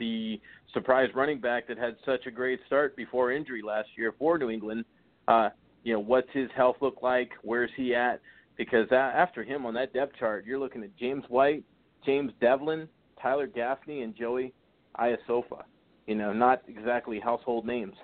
[0.00, 0.40] the
[0.72, 4.50] surprise running back that had such a great start before injury last year for New
[4.50, 4.84] England,
[5.28, 5.50] uh,
[5.84, 7.30] you know, what's his health look like?
[7.42, 8.20] Where's he at?
[8.56, 11.62] Because after him on that depth chart, you're looking at James White,
[12.04, 12.88] James Develin,
[13.22, 14.52] Tyler Gaffney, and Joey
[14.98, 15.62] Iosefa.
[16.06, 17.94] You know, not exactly household names.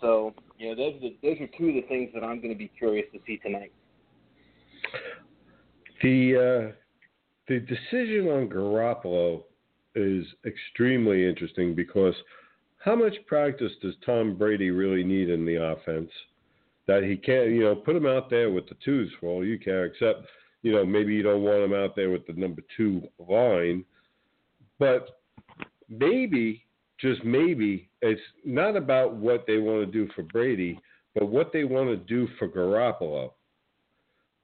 [0.00, 2.52] So, you know, those are the, those are two of the things that I'm going
[2.52, 3.72] to be curious to see tonight.
[6.02, 6.72] The uh,
[7.48, 9.42] the decision on Garoppolo
[9.94, 12.14] is extremely interesting because
[12.78, 16.10] how much practice does Tom Brady really need in the offense?
[16.86, 19.58] That he can't, you know, put him out there with the twos for all you
[19.58, 20.26] care, except,
[20.62, 23.84] you know, maybe you don't want him out there with the number two line.
[24.78, 25.20] But
[25.88, 26.64] maybe,
[26.98, 30.80] just maybe, it's not about what they want to do for Brady,
[31.14, 33.32] but what they want to do for Garoppolo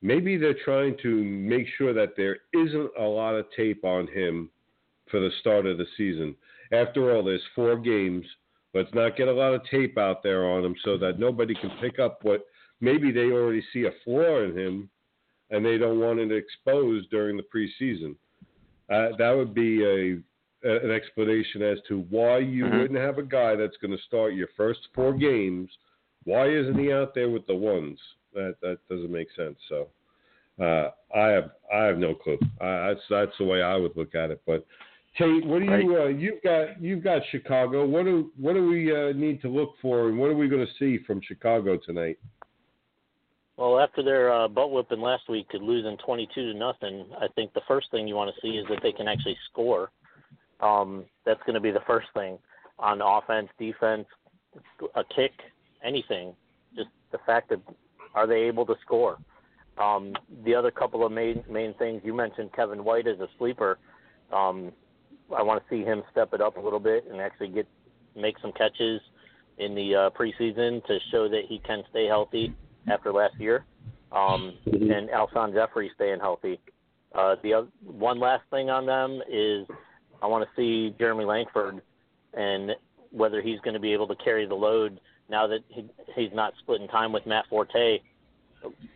[0.02, 4.48] maybe they're trying to make sure that there isn't a lot of tape on him
[5.10, 6.34] for the start of the season.
[6.72, 8.24] After all, there's four games.
[8.74, 11.70] Let's not get a lot of tape out there on him so that nobody can
[11.80, 12.44] pick up what
[12.80, 14.90] maybe they already see a flaw in him
[15.50, 18.16] and they don't want it exposed during the preseason.
[18.90, 20.18] Uh, that would be a
[20.62, 22.78] an explanation as to why you mm-hmm.
[22.78, 25.70] wouldn't have a guy that's going to start your first four games.
[26.24, 27.98] Why isn't he out there with the ones?
[28.34, 29.56] That that doesn't make sense.
[29.68, 29.88] So
[30.60, 32.38] uh, I have I have no clue.
[32.60, 34.42] That's that's the way I would look at it.
[34.46, 34.66] But
[35.18, 37.86] Tate, what do you uh, you've got you've got Chicago.
[37.86, 40.66] What do what do we uh, need to look for, and what are we going
[40.66, 42.18] to see from Chicago tonight?
[43.56, 47.62] Well, after their uh, butt whipping last week, losing twenty-two to nothing, I think the
[47.66, 49.90] first thing you want to see is that they can actually score.
[50.60, 52.38] Um, that's going to be the first thing
[52.78, 54.06] on offense, defense,
[54.94, 55.32] a kick,
[55.82, 56.34] anything.
[56.74, 57.60] Just the fact that
[58.14, 59.18] are they able to score?
[59.78, 60.14] Um,
[60.44, 63.78] the other couple of main main things you mentioned, Kevin White as a sleeper.
[64.30, 64.72] Um,
[65.34, 67.66] I want to see him step it up a little bit and actually get
[68.14, 69.00] make some catches,
[69.58, 72.54] in the uh, preseason to show that he can stay healthy
[72.88, 73.64] after last year,
[74.12, 76.60] um, and Alshon Jeffery staying healthy.
[77.14, 79.66] Uh, the other, one last thing on them is
[80.22, 81.80] I want to see Jeremy Langford
[82.34, 82.72] and
[83.10, 85.00] whether he's going to be able to carry the load
[85.30, 88.00] now that he, he's not splitting time with Matt Forte.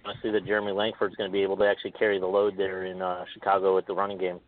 [0.05, 2.85] I see that Jeremy Langford's going to be able to actually carry the load there
[2.85, 4.41] in uh, Chicago with the running game,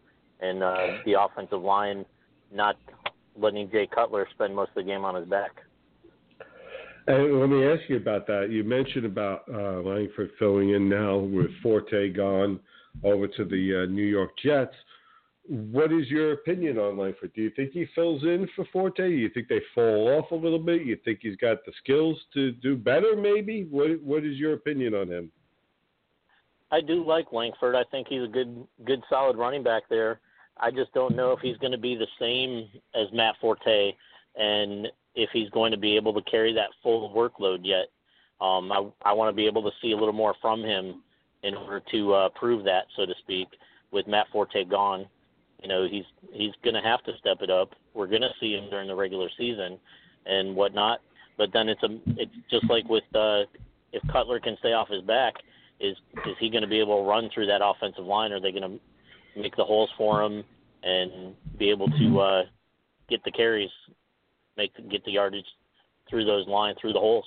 [0.43, 0.77] and uh,
[1.07, 2.05] the offensive line
[2.53, 2.77] not
[3.37, 5.53] letting Jay Cutler spend most of the game on his back.
[7.07, 8.49] And let me ask you about that.
[8.51, 12.61] You mentioned about uh, Langford filling in now with Forte gone
[13.03, 14.75] over to the uh, New York Jets.
[15.49, 17.33] What is your opinion on Langford?
[17.35, 19.09] Do you think he fills in for Forte?
[19.09, 20.83] Do you think they fall off a little bit?
[20.85, 23.17] You think he's got the skills to do better?
[23.17, 23.67] Maybe.
[23.69, 25.33] What What is your opinion on him?
[26.71, 27.75] I do like Langford.
[27.75, 30.21] I think he's a good, good, solid running back there.
[30.59, 33.93] I just don't know if he's going to be the same as Matt Forte,
[34.37, 37.87] and if he's going to be able to carry that full workload yet.
[38.41, 41.03] Um, I, I want to be able to see a little more from him
[41.43, 43.49] in order to uh, prove that, so to speak.
[43.93, 45.07] With Matt Forte gone,
[45.61, 47.71] you know he's he's going to have to step it up.
[47.93, 49.79] We're going to see him during the regular season
[50.25, 51.01] and whatnot.
[51.37, 53.43] But then it's a it's just like with uh,
[53.93, 55.35] if Cutler can stay off his back,
[55.79, 55.97] is
[56.27, 58.33] is he going to be able to run through that offensive line?
[58.33, 58.81] Are they going to
[59.37, 60.45] make the holes for him
[60.83, 62.43] and be able to uh,
[63.09, 63.71] get the carries,
[64.57, 65.47] make get the yardage
[66.11, 67.25] through those lines through the holes?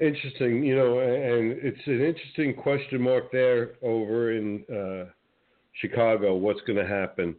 [0.00, 5.10] Interesting, you know, and it's an interesting question mark there over in uh,
[5.74, 6.34] Chicago.
[6.36, 7.36] What's going to happen?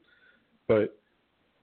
[0.67, 0.95] But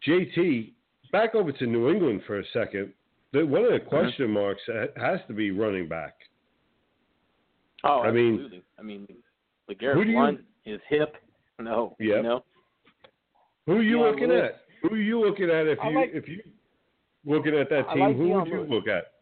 [0.07, 0.72] JT,
[1.12, 2.93] back over to New England for a second.
[3.32, 3.89] The, one of the Mm-hmm.
[3.89, 4.62] question marks
[4.97, 6.14] has to be running back.
[7.84, 8.62] Oh, I mean- absolutely.
[8.78, 9.07] I mean,
[9.68, 11.14] Who LeGarrette do you- Blount, his hip.
[11.59, 12.16] No, Yeah.
[12.16, 12.44] you know.
[13.66, 14.61] Who are you Dion looking at?
[14.82, 16.42] Who are you looking at if I you like- if you
[17.24, 18.00] looking at that team?
[18.00, 18.70] like who Dion would you Lewis.
[18.70, 19.12] look at?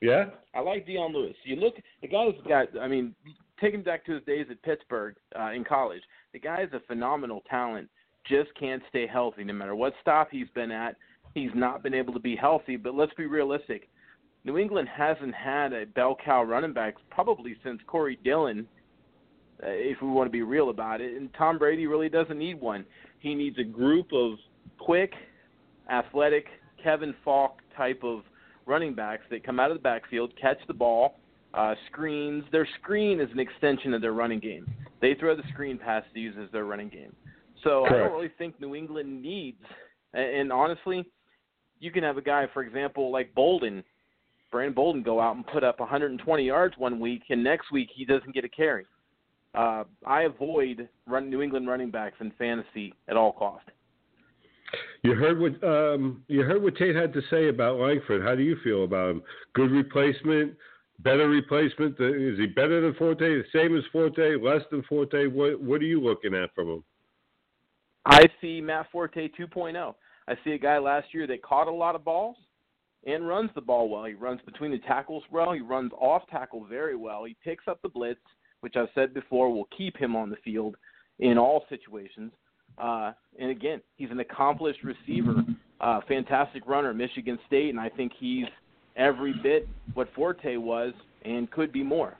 [0.00, 0.30] Yeah.
[0.54, 1.36] I like Dion Lewis.
[1.44, 2.78] You look, the guy's got.
[2.78, 3.14] I mean,
[3.60, 6.02] take him back to his days at Pittsburgh uh, in college.
[6.32, 7.90] The guy is a phenomenal talent.
[8.24, 10.96] Just can't stay healthy no matter what stop he's been at.
[11.34, 12.76] He's not been able to be healthy.
[12.76, 13.88] But let's be realistic.
[14.44, 18.66] New England hasn't had a bell cow running back probably since Corey Dillon.
[19.62, 22.60] Uh, if we want to be real about it, and Tom Brady really doesn't need
[22.60, 22.84] one.
[23.18, 24.38] He needs a group of
[24.78, 25.12] quick,
[25.90, 26.46] athletic
[26.82, 28.22] Kevin Faulk type of
[28.66, 31.18] running backs that come out of the backfield, catch the ball,
[31.54, 32.44] uh, screens.
[32.52, 34.66] Their screen is an extension of their running game.
[35.00, 37.14] They throw the screen pass to use as their running game.
[37.64, 39.62] So I don't really think New England needs.
[40.14, 41.04] And, and honestly,
[41.80, 43.82] you can have a guy, for example, like Bolden,
[44.50, 48.04] Brandon Bolden, go out and put up 120 yards one week, and next week he
[48.04, 48.86] doesn't get a carry.
[49.54, 53.64] Uh, I avoid run New England running backs in fantasy at all cost.
[55.02, 58.22] You heard what um, you heard what Tate had to say about Langford.
[58.22, 59.22] How do you feel about him?
[59.54, 60.54] Good replacement,
[61.00, 61.98] better replacement.
[61.98, 63.18] Is he better than Forte?
[63.18, 64.36] The same as Forte?
[64.36, 65.26] Less than Forte?
[65.26, 66.84] What What are you looking at from him?
[68.06, 69.94] I see Matt Forte 2.0.
[70.28, 72.36] I see a guy last year that caught a lot of balls
[73.06, 74.04] and runs the ball well.
[74.04, 75.52] He runs between the tackles well.
[75.52, 77.24] He runs off tackle very well.
[77.24, 78.20] He picks up the blitz,
[78.60, 80.76] which I've said before will keep him on the field
[81.18, 82.32] in all situations.
[82.78, 85.44] Uh, and again, he's an accomplished receiver,
[85.80, 88.46] uh, fantastic runner, Michigan State, and I think he's
[88.96, 90.92] every bit what Forte was
[91.24, 92.16] and could be more.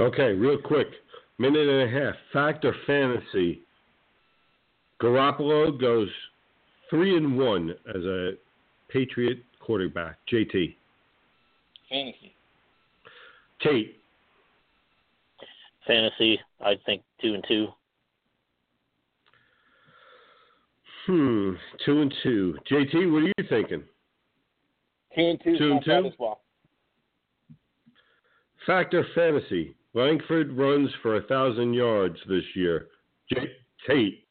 [0.00, 0.88] Okay, real quick,
[1.38, 2.14] minute and a half.
[2.32, 3.60] Factor fantasy.
[5.00, 6.08] Garoppolo goes
[6.90, 8.32] three and one as a
[8.88, 10.18] Patriot quarterback.
[10.32, 10.76] JT.
[11.88, 12.34] Fantasy.
[13.62, 13.99] Tate.
[15.86, 17.68] Fantasy, I think two and two.
[21.06, 21.52] Hmm.
[21.84, 22.58] Two and two.
[22.70, 23.82] JT, what are you thinking?
[25.16, 25.58] Two and two.
[25.58, 26.06] Two and two?
[26.06, 26.40] as well.
[28.66, 29.74] Factor fantasy.
[29.94, 32.88] Langford runs for a thousand yards this year.
[33.32, 33.50] J-
[33.86, 34.24] Tate.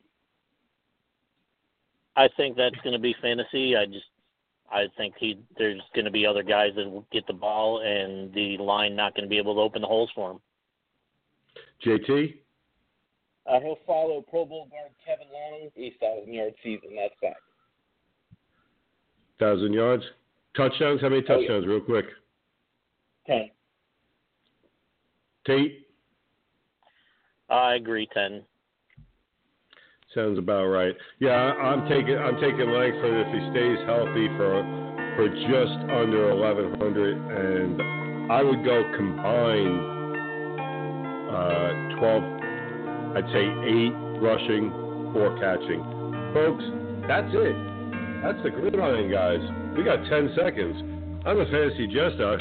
[2.15, 3.75] I think that's going to be fantasy.
[3.75, 4.05] I just,
[4.71, 8.33] I think he there's going to be other guys that will get the ball, and
[8.33, 10.39] the line not going to be able to open the holes for him.
[11.85, 12.35] JT.
[13.45, 16.89] Uh, he'll follow Pro Bowl guard Kevin Long, a thousand yard season.
[16.95, 17.39] That's fact.
[19.39, 20.03] Thousand yards.
[20.55, 21.01] Touchdowns.
[21.01, 21.47] How many Oh, yeah.
[21.47, 21.65] touchdowns?
[21.67, 22.05] Real quick.
[23.25, 23.51] Okay.
[25.45, 25.87] Tate.
[27.49, 28.43] I agree, ten.
[30.13, 30.95] Sounds about right.
[31.19, 34.63] Yeah, I- I'm taking I'm taking Langford if he stays healthy for
[35.15, 39.98] for just under 1100, and I would go combined
[41.29, 42.23] uh, 12.
[43.17, 44.69] I'd say eight rushing,
[45.13, 45.81] four catching.
[46.33, 46.63] Folks,
[47.07, 47.57] that's it.
[48.21, 49.41] That's the gridiron, guys.
[49.77, 50.75] We got 10 seconds.
[51.25, 52.37] I'm a fantasy jester.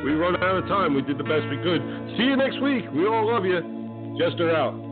[0.04, 0.94] we run out of time.
[0.94, 1.82] We did the best we could.
[2.16, 2.84] See you next week.
[2.92, 3.60] We all love you.
[4.18, 4.91] Jester out.